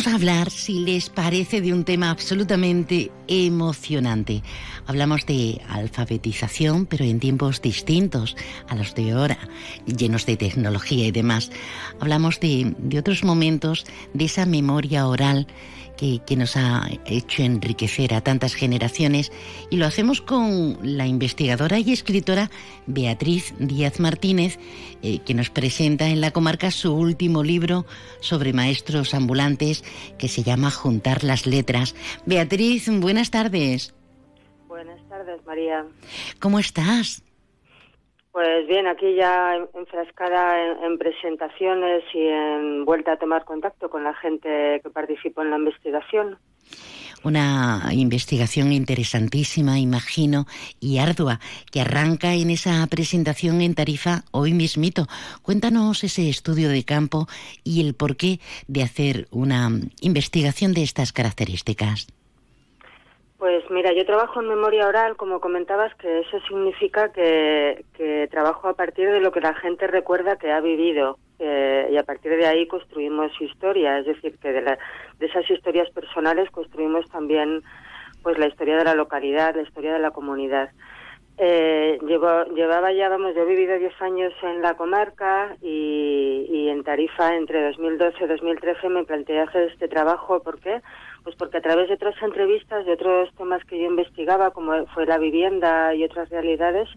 [0.08, 4.42] A hablar, si les parece, de un tema absolutamente emocionante.
[4.86, 8.38] Hablamos de alfabetización, pero en tiempos distintos
[8.70, 9.38] a los de ahora,
[9.86, 11.52] llenos de tecnología y demás.
[12.00, 15.46] Hablamos de, de otros momentos de esa memoria oral
[15.98, 19.32] que, nos ha hecho enriquecer a tantas generaciones
[19.70, 22.50] y lo hacemos con la investigadora y escritora
[22.86, 24.60] Beatriz Díaz Martínez,
[25.02, 27.86] eh, que nos presenta en la comarca su último libro
[28.22, 29.84] sobre maestros ambulantes
[30.18, 31.96] que se llama Juntar las Letras.
[32.26, 33.94] Beatriz, buenas tardes.
[34.68, 35.86] Buenas tardes, María.
[36.40, 37.24] ¿Cómo estás?
[38.38, 44.14] Pues bien, aquí ya enfrascada en, presentaciones y en vuelta a tomar contacto con la
[44.14, 46.38] gente que participó en la investigación.
[47.24, 50.46] una investigación interesantísima, imagino,
[50.80, 51.40] y ardua,
[51.72, 55.08] que arranca en esa presentación en Tarifa hoy mismito.
[55.42, 57.26] Cuéntanos ese estudio de campo
[57.64, 62.08] y el porqué de hacer una investigación de estas características.
[63.38, 67.86] Pues mira, yo trabajo en memoria oral, como comentabas, que eso significa que,
[68.32, 72.04] trabajo a partir de lo que la gente recuerda que ha vivido eh, y a
[72.04, 77.64] partir de ahí construimos historia, es decir, que de, de esas historias personales construimos también
[78.24, 80.72] pues la historia de la localidad, la historia de la comunidad.
[81.38, 86.70] Eh, llevo, llevaba ya, vamos, yo he vivido 10 años en la comarca y, y
[86.70, 90.42] en Tarifa entre 2012 y 2013 me planteé hacer este trabajo.
[90.42, 90.82] ¿Por qué?
[91.28, 95.06] Pues porque a través de otras entrevistas, de otros temas que yo investigaba, como fue
[95.06, 96.88] la vivienda y otras realidades,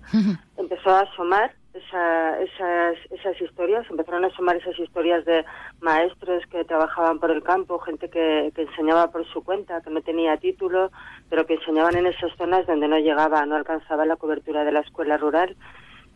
[0.57, 5.45] empezó a asomar esa, esas, esas historias, empezaron a asomar esas historias de
[5.81, 10.01] maestros que trabajaban por el campo, gente que, que enseñaba por su cuenta, que no
[10.01, 10.93] tenía título,
[11.29, 14.81] pero que enseñaban en esas zonas donde no llegaba, no alcanzaba la cobertura de la
[14.83, 15.57] escuela rural.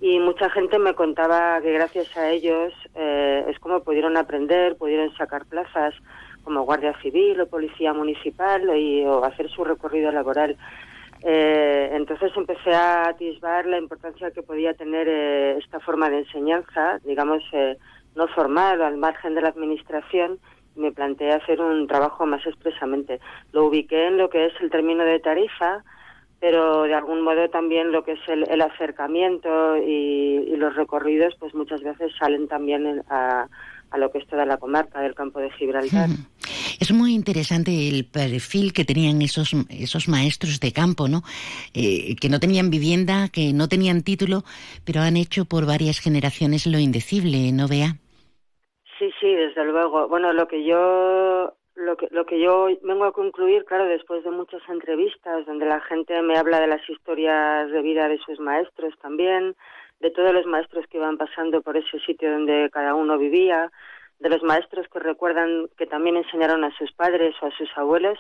[0.01, 5.13] Y mucha gente me contaba que gracias a ellos eh, es como pudieron aprender, pudieron
[5.17, 5.95] sacar plazas
[6.45, 10.57] como guardia civil o policía municipal o hacer su recorrido laboral.
[11.27, 16.99] Eh, entonces empecé a atisbar la importancia que podía tener eh, esta forma de enseñanza,
[17.03, 17.79] digamos, eh,
[18.15, 20.39] no formal, al margen de la administración,
[20.77, 23.21] y me planteé hacer un trabajo más expresamente.
[23.53, 25.83] Lo ubiqué en lo que es el término de tarifa,
[26.41, 31.55] pero de algún modo también lo que es el, acercamiento y, y, los recorridos, pues
[31.55, 33.49] muchas veces salen también a,
[33.91, 36.09] a lo que es toda la comarca del campo de Gibraltar.
[36.81, 41.23] Es muy interesante el perfil que tenían esos, esos maestros de campo, ¿no?
[41.73, 44.43] Eh, que no tenían vivienda, que no tenían título,
[44.85, 47.97] pero han hecho por varias generaciones lo indecible, ¿no, vea?
[48.99, 50.09] Sí, sí, desde luego.
[50.09, 54.31] Bueno, lo que yo lo que, lo que yo vengo a concluir, claro, después de
[54.31, 58.95] muchas entrevistas donde la gente me habla de las historias de vida de sus maestros
[59.01, 59.57] también,
[60.05, 63.73] de todos los maestros que iban pasando por ese sitio donde cada uno vivía,
[64.19, 68.19] de los maestros que recuerdan que también enseñaron a sus padres o a sus abuelos,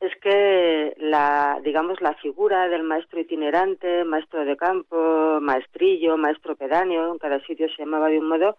[0.00, 7.12] es que la, digamos, la figura del maestro itinerante, maestro de campo, maestrillo, maestro pedáneo,
[7.12, 8.56] en cada sitio se llamaba de un modo,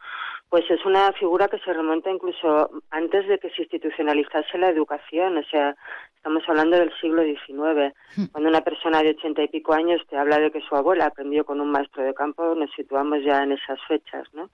[0.49, 5.37] pues es una figura que se remonta incluso antes de que se institucionalizase la educación,
[5.37, 5.77] o sea,
[6.15, 7.93] estamos hablando del siglo XIX.
[8.17, 8.25] Hmm.
[8.31, 11.45] Cuando una persona de ochenta y pico años te habla de que su abuela aprendió
[11.45, 14.49] con un maestro de campo, nos situamos ya en esas fechas, ¿no?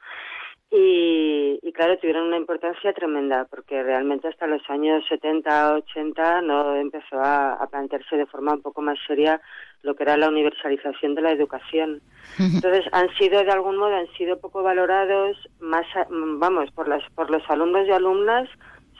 [0.72, 6.76] Y, y, claro, tuvieron una importancia tremenda, porque realmente hasta los años 70, 80 no
[6.76, 9.40] empezó a, a, plantearse de forma un poco más seria
[9.84, 12.02] lo que era la universalización de la educación.
[12.40, 17.30] Entonces, han sido, de algún modo, han sido poco valorados, más, vamos, por, las, por
[17.30, 18.50] los alumnos y alumnas,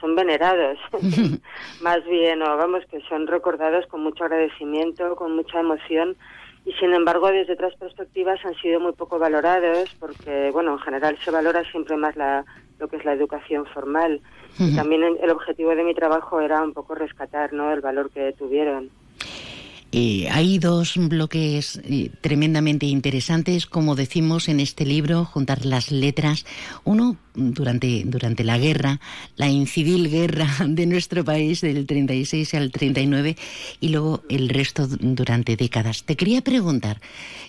[0.00, 0.78] son venerados,
[1.82, 6.16] más bien, o vamos, que son recordados con mucho agradecimiento, con mucha emoción
[6.66, 11.16] y sin embargo desde otras perspectivas han sido muy poco valorados porque bueno en general
[11.24, 12.44] se valora siempre más la,
[12.78, 14.20] lo que es la educación formal.
[14.58, 18.32] Y también el objetivo de mi trabajo era un poco rescatar no el valor que
[18.32, 18.90] tuvieron
[19.92, 26.44] eh, hay dos bloques eh, tremendamente interesantes, como decimos en este libro, juntar las letras.
[26.84, 29.00] Uno durante, durante la guerra,
[29.36, 33.36] la incivil guerra de nuestro país del 36 al 39
[33.80, 36.02] y luego el resto durante décadas.
[36.04, 37.00] Te quería preguntar,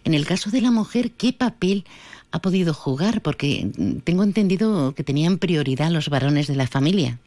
[0.04, 1.86] en el caso de la mujer, ¿qué papel
[2.32, 3.22] ha podido jugar?
[3.22, 3.68] Porque
[4.04, 7.20] tengo entendido que tenían prioridad los varones de la familia.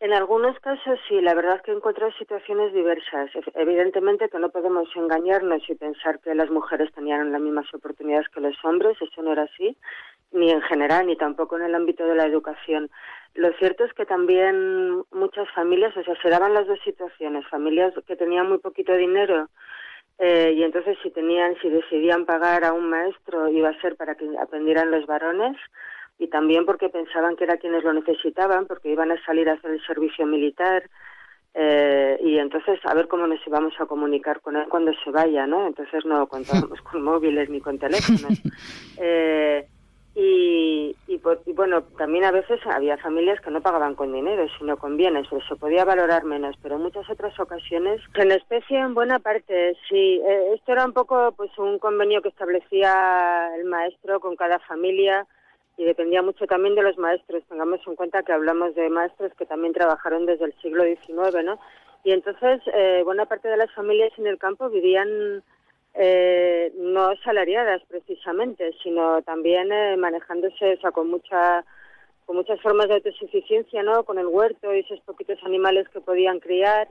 [0.00, 3.30] En algunos casos sí, la verdad es que he encontrado situaciones diversas.
[3.54, 8.40] Evidentemente que no podemos engañarnos y pensar que las mujeres tenían las mismas oportunidades que
[8.40, 9.76] los hombres, eso no era así,
[10.30, 12.90] ni en general, ni tampoco en el ámbito de la educación.
[13.34, 17.92] Lo cierto es que también muchas familias, o sea, se daban las dos situaciones, familias
[18.06, 19.48] que tenían muy poquito dinero
[20.18, 24.16] eh, y entonces si tenían, si decidían pagar a un maestro iba a ser para
[24.16, 25.56] que aprendieran los varones,
[26.18, 29.70] y también porque pensaban que era quienes lo necesitaban, porque iban a salir a hacer
[29.70, 30.88] el servicio militar
[31.54, 35.46] eh, y entonces a ver cómo nos íbamos a comunicar con él cuando se vaya,
[35.46, 35.66] ¿no?
[35.66, 38.40] Entonces no contábamos con móviles ni con teléfonos.
[39.00, 39.64] Eh,
[40.16, 41.20] y, y,
[41.52, 45.40] bueno, también a veces había familias que no pagaban con dinero, sino con bienes, pero
[45.46, 50.20] se podía valorar menos, pero en muchas otras ocasiones, en especie en buena parte, sí.
[50.26, 55.24] Eh, esto era un poco pues un convenio que establecía el maestro con cada familia,
[55.78, 57.44] y dependía mucho también de los maestros.
[57.48, 61.58] Tengamos en cuenta que hablamos de maestros que también trabajaron desde el siglo XIX, ¿no?
[62.02, 65.42] Y entonces eh, buena parte de las familias en el campo vivían
[65.94, 71.64] eh, no salariadas precisamente, sino también eh, manejándose o sea, con mucha
[72.26, 74.04] con muchas formas de autosuficiencia, ¿no?
[74.04, 76.88] Con el huerto y esos poquitos animales que podían criar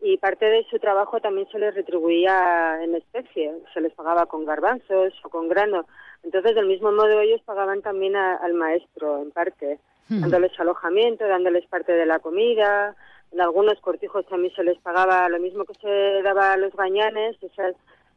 [0.00, 4.44] y parte de su trabajo también se les retribuía en especie, se les pagaba con
[4.44, 5.86] garbanzos o con grano.
[6.22, 9.78] Entonces, del mismo modo, ellos pagaban también al maestro, en parte,
[10.08, 10.20] hmm.
[10.20, 12.94] dándoles alojamiento, dándoles parte de la comida.
[13.32, 17.36] En algunos cortijos también se les pagaba lo mismo que se daba a los gañanes,
[17.42, 17.70] esa,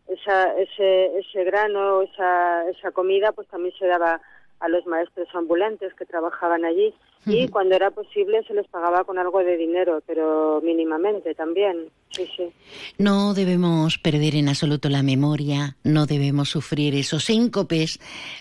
[0.07, 4.21] esa, ese, ese grano, esa, esa comida, pues también se daba
[4.59, 6.93] a los maestros ambulantes que trabajaban allí
[7.25, 11.89] y cuando era posible se les pagaba con algo de dinero, pero mínimamente también.
[12.97, 17.99] No debemos perder en absoluto la memoria, no debemos sufrir esos síncopes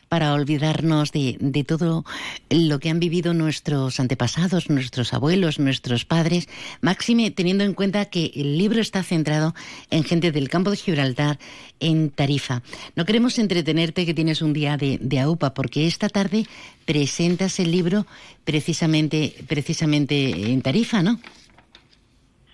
[0.08, 2.04] para olvidarnos de, de, todo
[2.48, 6.48] lo que han vivido nuestros antepasados, nuestros abuelos, nuestros padres,
[6.80, 9.54] máxime teniendo en cuenta que el libro está centrado
[9.90, 11.38] en gente del campo de Gibraltar,
[11.78, 12.62] en Tarifa.
[12.96, 16.46] No queremos entretenerte que tienes un día de, de AUPA, porque esta tarde
[16.86, 18.06] presentas el libro
[18.44, 21.20] precisamente, precisamente en Tarifa, ¿no?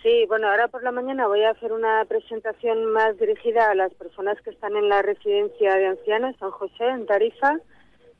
[0.04, 3.90] Sí, bueno, ahora por la mañana voy a hacer una presentación más dirigida a las
[3.94, 7.58] personas que están en la residencia de ancianos San José, en Tarifa,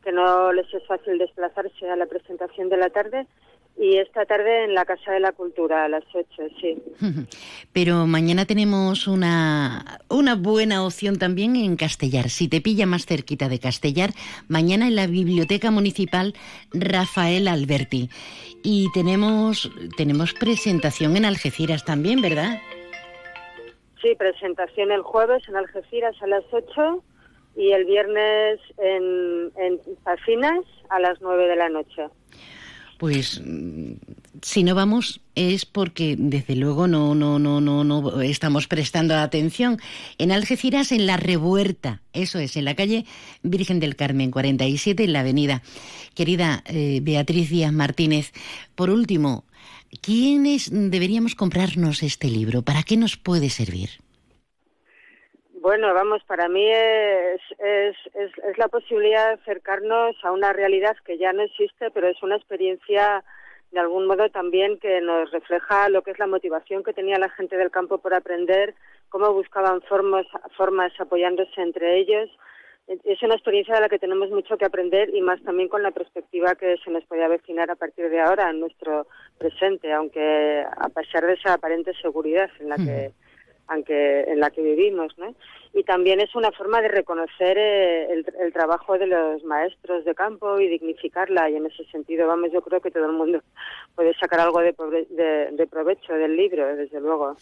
[0.02, 3.27] que no les es fácil desplazarse a la presentación de la tarde.
[3.77, 6.27] Y esta tarde en la Casa de la Cultura, a las 8,
[6.61, 6.81] sí.
[7.73, 12.31] Pero mañana tenemos una, una buena opción también en Castellar.
[12.31, 14.11] Si te pilla más cerquita de Castellar,
[14.49, 16.35] mañana en la Biblioteca Municipal
[16.73, 18.11] Rafael Alberti.
[18.63, 22.61] Y tenemos, tenemos presentación en Algeciras también, ¿verdad?
[24.01, 27.03] Sí, presentación el jueves en Algeciras a las 8
[27.57, 29.81] y el viernes en, en
[30.91, 32.03] a las 9 de la noche
[33.05, 33.43] pues
[34.40, 39.78] si no vamos es porque desde luego no no no no no estamos prestando atención.
[40.16, 43.05] En Algeciras en la Revuerta eso es en la calle
[43.43, 45.62] Virgen del Carmen 47 en la avenida
[46.14, 48.32] querida eh, Beatriz Díaz Martínez.
[48.74, 49.44] Por último
[50.01, 54.03] quiénes deberíamos comprarnos este libro para qué nos puede servir
[55.65, 61.16] bueno, vamos, para mí es, es, es, la posibilidad de acercarnos a una realidad que
[61.16, 63.24] ya no existe, pero es una experiencia
[63.73, 67.31] de algún modo también que nos refleja lo que es la motivación que tenía la
[67.31, 68.74] gente del campo por aprender,
[69.09, 72.28] cómo buscaban formas, formas apoyándose entre ellos.
[72.86, 75.93] Es una experiencia de la que tenemos mucho que aprender y más también con la
[75.93, 79.07] perspectiva que se nos puede avecinar a partir de ahora en nuestro
[79.39, 83.12] presente, aunque a pesar de esa aparente seguridad en la que
[83.69, 85.35] aunque en la que vivimos, ¿no?
[85.73, 90.61] Y también es una forma de reconocer eh, el, trabajo de los maestros de campo
[90.61, 91.51] y dignificarla.
[91.51, 93.43] Y en ese sentido, vamos, yo creo que todo el mundo
[93.97, 94.73] puede sacar algo de,
[95.51, 97.36] de provecho del libro, desde luego.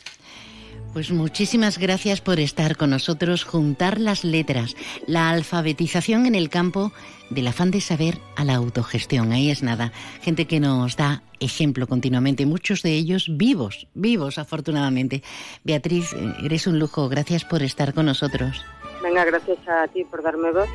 [0.92, 4.76] Pues muchísimas gracias por estar con nosotros, juntar las letras,
[5.06, 6.92] la alfabetización en el campo
[7.34, 9.32] del afán de saber a la autogestión.
[9.32, 9.92] Ahí es nada.
[10.20, 15.22] Gente que nos da ejemplo continuamente, muchos de ellos vivos, vivos afortunadamente.
[15.64, 17.08] Beatriz, eh, eres un lujo.
[17.08, 18.64] Gracias por estar con nosotros.
[19.02, 20.68] Venga, gracias a ti por darme voz.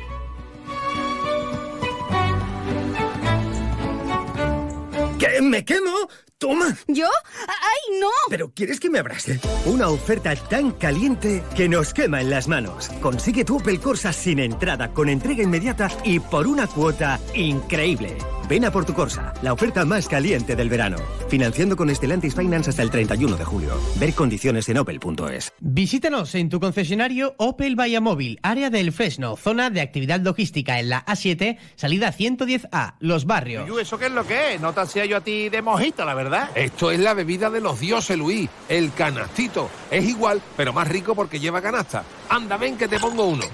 [5.42, 6.08] ¿Me quemo?
[6.38, 6.76] ¡Toma!
[6.86, 7.06] ¿Yo?
[7.46, 8.08] ¡Ay, no!
[8.28, 9.40] ¿Pero quieres que me abrace?
[9.66, 12.88] Una oferta tan caliente que nos quema en las manos.
[13.00, 18.16] Consigue tu Opel Corsa sin entrada, con entrega inmediata y por una cuota increíble.
[18.48, 20.96] Ven a por tu Corsa, la oferta más caliente del verano.
[21.28, 23.78] Financiando con Estelantis Finance hasta el 31 de julio.
[23.96, 25.52] Ver condiciones en opel.es.
[25.60, 31.04] Visítanos en tu concesionario Opel Móvil, área del Fresno, zona de actividad logística en la
[31.04, 33.68] A7, salida 110A, Los Barrios.
[33.68, 34.60] ¿Y eso qué es lo que es?
[34.62, 36.48] No te hacía yo a ti de mojito, la verdad.
[36.54, 39.68] Esto es la bebida de los dioses, Luis, el canastito.
[39.90, 42.02] Es igual, pero más rico porque lleva canasta.
[42.30, 43.44] Anda, ven que te pongo uno.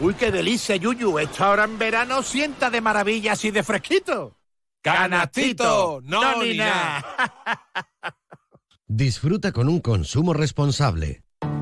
[0.00, 1.18] Uy, qué delicia, Yuyu.
[1.18, 4.36] Esta hora en verano sienta de maravilla así de fresquito.
[4.82, 6.00] ¡Canastito!
[6.02, 7.04] ¡No, ni nada!
[8.86, 11.22] Disfruta con un consumo responsable.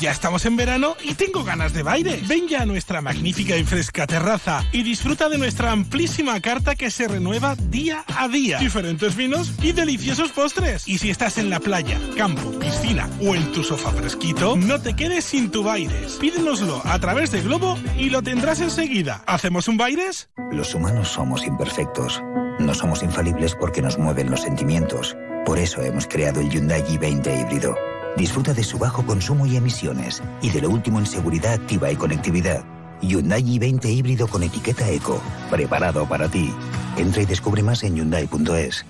[0.00, 2.20] Ya estamos en verano y tengo ganas de baile.
[2.28, 6.90] Ven ya a nuestra magnífica y fresca terraza y disfruta de nuestra amplísima carta que
[6.90, 8.58] se renueva día a día.
[8.58, 10.86] Diferentes vinos y deliciosos postres.
[10.86, 14.94] Y si estás en la playa, campo, piscina o en tu sofá fresquito, no te
[14.94, 16.12] quedes sin tu Baires.
[16.20, 19.24] Pídenoslo a través de Globo y lo tendrás enseguida.
[19.26, 20.30] ¿Hacemos un Baires?
[20.52, 22.22] Los humanos somos imperfectos.
[22.60, 25.16] No somos infalibles porque nos mueven los sentimientos.
[25.44, 27.74] Por eso hemos creado el Hyundai i20 híbrido
[28.18, 31.94] Disfruta de su bajo consumo y emisiones y de lo último en seguridad activa y
[31.94, 32.64] conectividad.
[33.00, 36.52] Hyundai i20 híbrido con etiqueta Eco, preparado para ti.
[36.96, 38.84] Entra y descubre más en hyundai.es.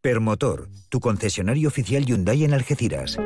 [0.00, 3.18] Permotor, tu concesionario oficial Hyundai en Algeciras.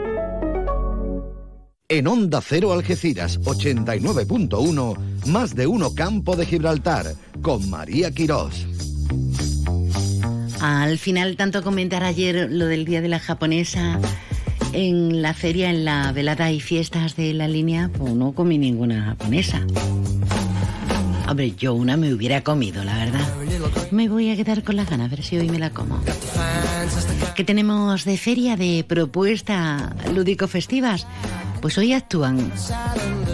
[1.88, 8.66] En Onda Cero Algeciras 89.1, más de uno Campo de Gibraltar, con María Quirós.
[10.60, 14.00] Al final, tanto comentar ayer lo del Día de la Japonesa
[14.72, 19.02] en la feria, en la velada y fiestas de la línea, pues no comí ninguna
[19.04, 19.60] japonesa.
[21.28, 23.26] Hombre, yo una me hubiera comido, la verdad.
[23.90, 26.00] Me voy a quedar con la gana, a ver si hoy me la como.
[27.36, 31.06] ¿Qué tenemos de feria, de propuesta lúdico-festivas?
[31.60, 32.52] Pues hoy actúan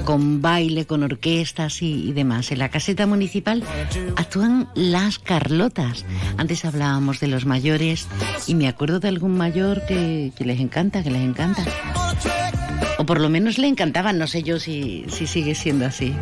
[0.07, 2.53] con baile, con orquestas y, demás.
[2.53, 3.63] En la caseta municipal
[4.17, 6.07] actúan las Carlotas.
[6.39, 8.07] Antes hablábamos de los mayores
[8.47, 11.63] y me acuerdo de algún mayor que, les encanta, que les encanta.
[12.99, 16.15] O por lo menos le encantaban, no sé yo si, si sigue siendo así.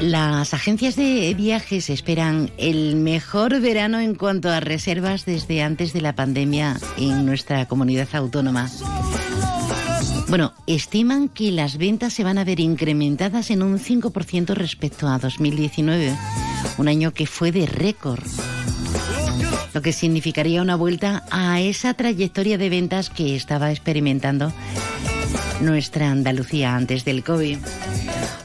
[0.00, 6.00] Las agencias de viajes esperan el mejor verano en cuanto a reservas desde antes de
[6.00, 8.70] la pandemia en nuestra comunidad autónoma.
[10.28, 15.18] Bueno, estiman que las ventas se van a ver incrementadas en un 5% respecto a
[15.18, 16.16] 2019,
[16.78, 18.22] un año que fue de récord,
[19.74, 24.52] lo que significaría una vuelta a esa trayectoria de ventas que estaba experimentando
[25.60, 27.58] nuestra Andalucía antes del COVID.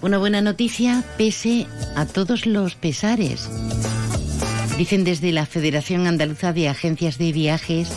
[0.01, 1.65] Una buena noticia pese
[1.95, 3.49] a todos los pesares.
[4.77, 7.91] Dicen desde la Federación Andaluza de Agencias de Viajes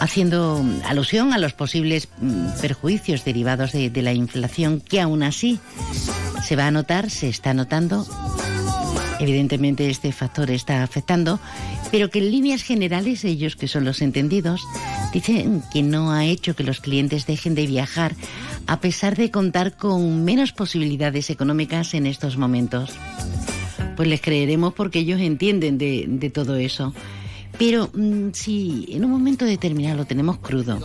[0.00, 5.60] haciendo alusión a los posibles mm, perjuicios derivados de, la inflación, que aún así
[6.42, 8.06] se va a notar, se está notando.
[9.20, 11.38] Evidentemente este factor está afectando,
[11.90, 14.62] pero que en líneas generales ellos, que son los entendidos,
[15.12, 18.14] dicen que no ha hecho que los clientes dejen de viajar
[18.66, 22.94] a pesar de contar con menos posibilidades económicas en estos momentos.
[23.96, 26.94] Pues les creeremos porque ellos entienden de, de todo eso.
[27.60, 30.78] Pero mm, si en un momento determinado lo tenemos crudo,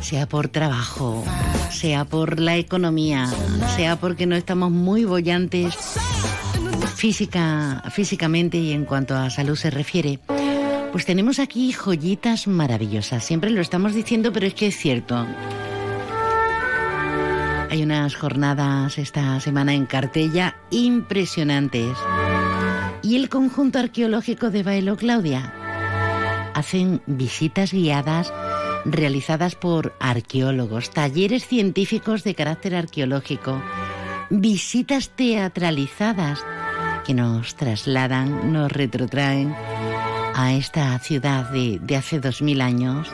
[0.00, 1.24] sea por trabajo,
[1.72, 3.28] sea por la economía,
[3.74, 5.74] sea porque no estamos muy bollantes
[6.94, 10.20] física, físicamente y en cuanto a salud se refiere,
[10.92, 13.24] pues tenemos aquí joyitas maravillosas.
[13.24, 15.26] Siempre lo estamos diciendo, pero es que es cierto.
[17.70, 21.90] Hay unas jornadas esta semana en Cartella impresionantes
[23.08, 25.54] y el conjunto arqueológico de Bailo Claudia.
[26.52, 28.30] Hacen visitas guiadas
[28.84, 33.62] realizadas por arqueólogos, talleres científicos de carácter arqueológico,
[34.28, 36.44] visitas teatralizadas
[37.06, 39.54] que nos trasladan, nos retrotraen
[40.34, 43.08] a esta ciudad de, de hace dos mil años.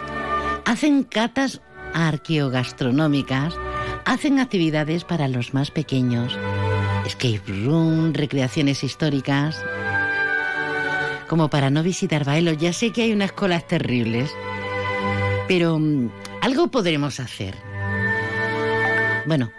[0.64, 1.60] Hacen catas
[1.92, 3.54] arqueogastronómicas,
[4.04, 6.36] hacen actividades para los más pequeños
[7.06, 9.62] escape room, recreaciones históricas.
[11.28, 14.30] Como para no visitar Baelo, ya sé que hay unas colas terribles,
[15.48, 16.10] pero mm,
[16.42, 17.54] algo podremos hacer.
[19.26, 19.50] Bueno,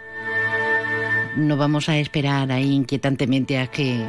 [1.36, 4.08] no vamos a esperar ahí inquietantemente a que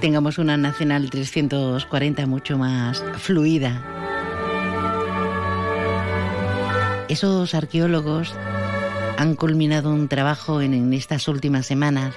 [0.00, 3.82] tengamos una Nacional 340 mucho más fluida.
[7.08, 8.34] Esos arqueólogos
[9.18, 12.14] han culminado un trabajo en, estas últimas semanas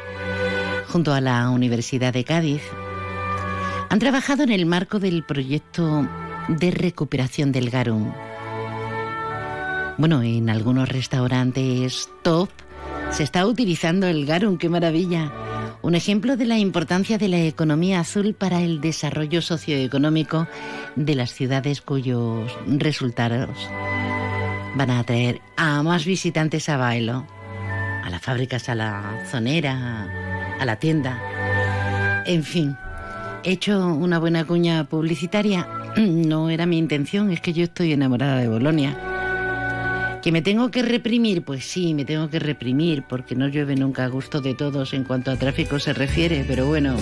[0.88, 2.64] junto a la Universidad de Cádiz.
[3.90, 6.08] Han trabajado en el marco del proyecto
[6.48, 8.12] de recuperación del garum.
[9.98, 12.50] Bueno, en algunos restaurantes top
[13.12, 15.32] se está utilizando el garum, qué maravilla.
[15.82, 20.48] Un ejemplo de la importancia de la economía azul para el desarrollo socioeconómico
[20.96, 23.70] de las ciudades cuyos resultados
[24.76, 27.26] van a atraer a más visitantes a Bailo,
[28.04, 30.08] a las fábricas, a la zonera,
[30.60, 31.22] a la tienda.
[32.26, 32.76] En fin,
[33.46, 35.68] he hecho una buena cuña publicitaria.
[35.96, 40.20] No era mi intención, es que yo estoy enamorada de Bolonia.
[40.22, 41.44] ¿Que me tengo que reprimir?
[41.44, 45.04] Pues sí, me tengo que reprimir, porque no llueve nunca a gusto de todos en
[45.04, 46.98] cuanto a tráfico se refiere, pero bueno,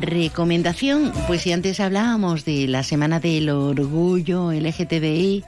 [0.00, 5.44] recomendación, pues si antes hablábamos de la Semana del Orgullo LGTBI,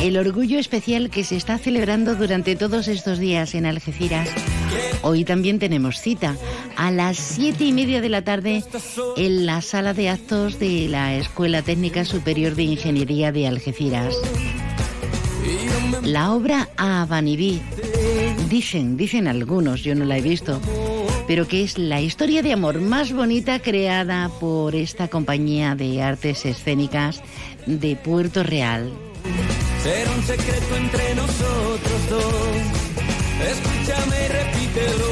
[0.00, 4.28] el orgullo especial que se está celebrando durante todos estos días en Algeciras.
[5.02, 6.36] Hoy también tenemos cita
[6.76, 8.62] a las siete y media de la tarde
[9.16, 14.14] en la sala de actos de la Escuela Técnica Superior de Ingeniería de Algeciras.
[16.04, 17.60] La obra Abanibí,
[18.48, 20.60] dicen, dicen algunos, yo no la he visto,
[21.32, 26.44] pero que es la historia de amor más bonita creada por esta compañía de artes
[26.44, 27.22] escénicas
[27.64, 28.92] de Puerto Real.
[29.82, 32.26] Será un secreto entre nosotros dos.
[33.48, 35.11] Escúchame y repítelo.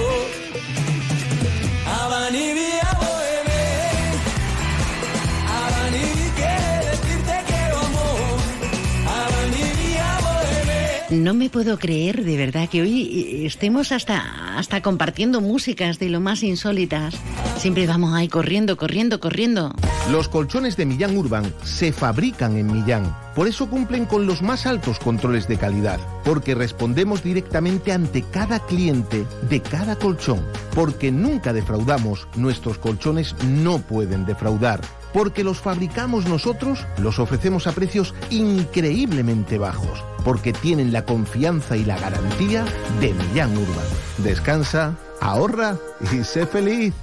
[11.30, 16.08] No me puedo creer de verdad que hoy eh, estemos hasta, hasta compartiendo músicas de
[16.08, 17.14] lo más insólitas.
[17.56, 19.72] Siempre vamos ahí corriendo, corriendo, corriendo.
[20.10, 23.16] Los colchones de Millán Urban se fabrican en Millán.
[23.36, 26.00] Por eso cumplen con los más altos controles de calidad.
[26.24, 30.44] Porque respondemos directamente ante cada cliente de cada colchón.
[30.74, 32.26] Porque nunca defraudamos.
[32.34, 34.80] Nuestros colchones no pueden defraudar
[35.12, 41.84] porque los fabricamos nosotros, los ofrecemos a precios increíblemente bajos, porque tienen la confianza y
[41.84, 42.64] la garantía
[43.00, 43.86] de Millán Urban.
[44.18, 45.76] Descansa, ahorra
[46.12, 46.94] y sé feliz.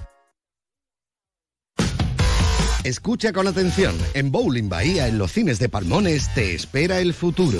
[2.83, 3.93] Escucha con atención.
[4.13, 7.59] En Bowling Bahía, en los cines de Palmones, te espera el futuro.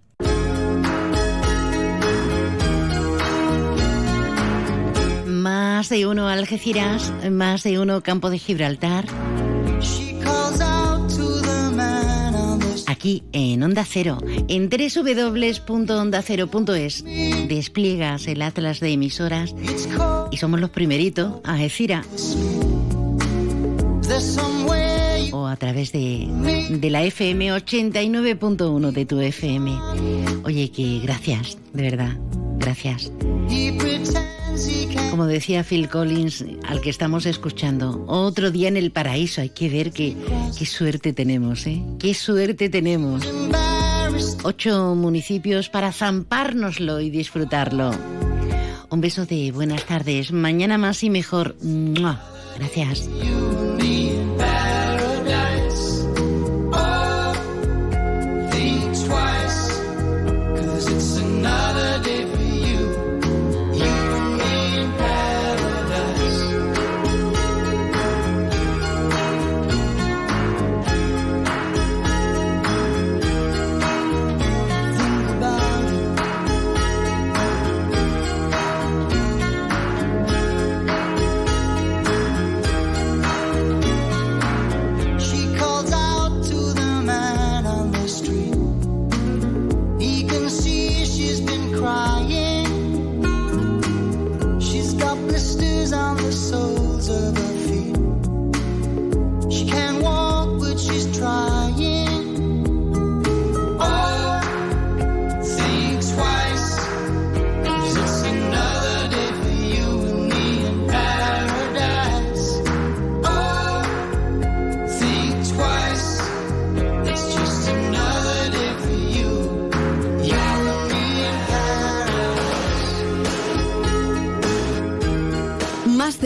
[5.41, 9.07] Más de uno Algeciras, más de uno Campo de Gibraltar.
[12.85, 17.03] Aquí en Onda Cero, en www.ondacero.es,
[17.47, 19.55] despliegas el atlas de emisoras
[20.29, 22.05] y somos los primeritos, Algeciras.
[25.31, 26.27] O a través de,
[26.69, 29.71] de la FM 89.1 de tu FM.
[30.43, 32.17] Oye, que gracias, de verdad,
[32.57, 33.11] gracias.
[35.09, 39.41] Como decía Phil Collins, al que estamos escuchando, otro día en el paraíso.
[39.41, 40.15] Hay que ver qué,
[40.57, 41.81] qué suerte tenemos, ¿eh?
[41.99, 43.23] Qué suerte tenemos.
[44.43, 47.91] Ocho municipios para zampárnoslo y disfrutarlo.
[48.89, 50.31] Un beso de buenas tardes.
[50.31, 51.55] Mañana más y mejor.
[52.57, 53.09] Gracias.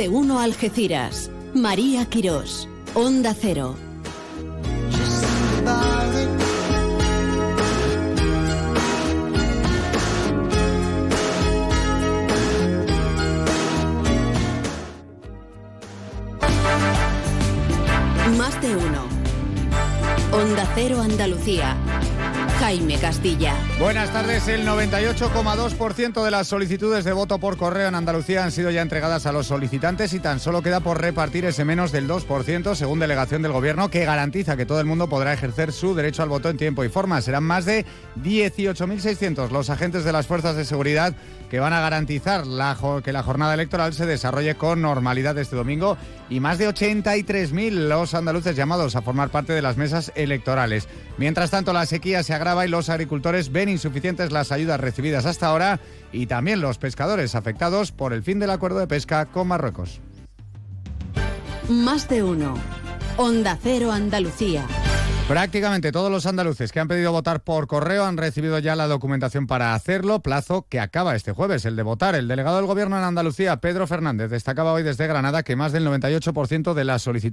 [0.10, 1.32] Uno Algeciras.
[1.53, 2.68] María Quirós.
[2.94, 3.76] Onda Cero.
[18.38, 19.06] Más de uno.
[20.32, 21.77] Onda Cero Andalucía.
[22.65, 23.53] Jaime Castilla.
[23.77, 24.47] Buenas tardes.
[24.47, 29.27] El 98,2% de las solicitudes de voto por correo en Andalucía han sido ya entregadas
[29.27, 33.43] a los solicitantes y tan solo queda por repartir ese menos del 2%, según delegación
[33.43, 36.57] del Gobierno, que garantiza que todo el mundo podrá ejercer su derecho al voto en
[36.57, 37.21] tiempo y forma.
[37.21, 37.85] Serán más de
[38.23, 41.13] 18.600 los agentes de las fuerzas de seguridad
[41.51, 45.97] que van a garantizar la, que la jornada electoral se desarrolle con normalidad este domingo
[46.29, 50.87] y más de 83.000 los andaluces llamados a formar parte de las mesas electorales.
[51.17, 55.48] Mientras tanto, la sequía se agrava y los agricultores ven insuficientes las ayudas recibidas hasta
[55.48, 55.80] ahora
[56.11, 59.99] y también los pescadores afectados por el fin del acuerdo de pesca con Marruecos.
[61.68, 62.53] Más de uno.
[63.18, 64.68] Onda Cero Andalucía.
[65.27, 69.48] Prácticamente todos los andaluces que han pedido votar por correo han recibido ya la documentación
[69.48, 72.14] para hacerlo, plazo que acaba este jueves, el de votar.
[72.14, 75.88] El delegado del Gobierno en Andalucía, Pedro Fernández, destacaba hoy desde Granada que más del
[75.88, 77.23] 98% de las solicitudes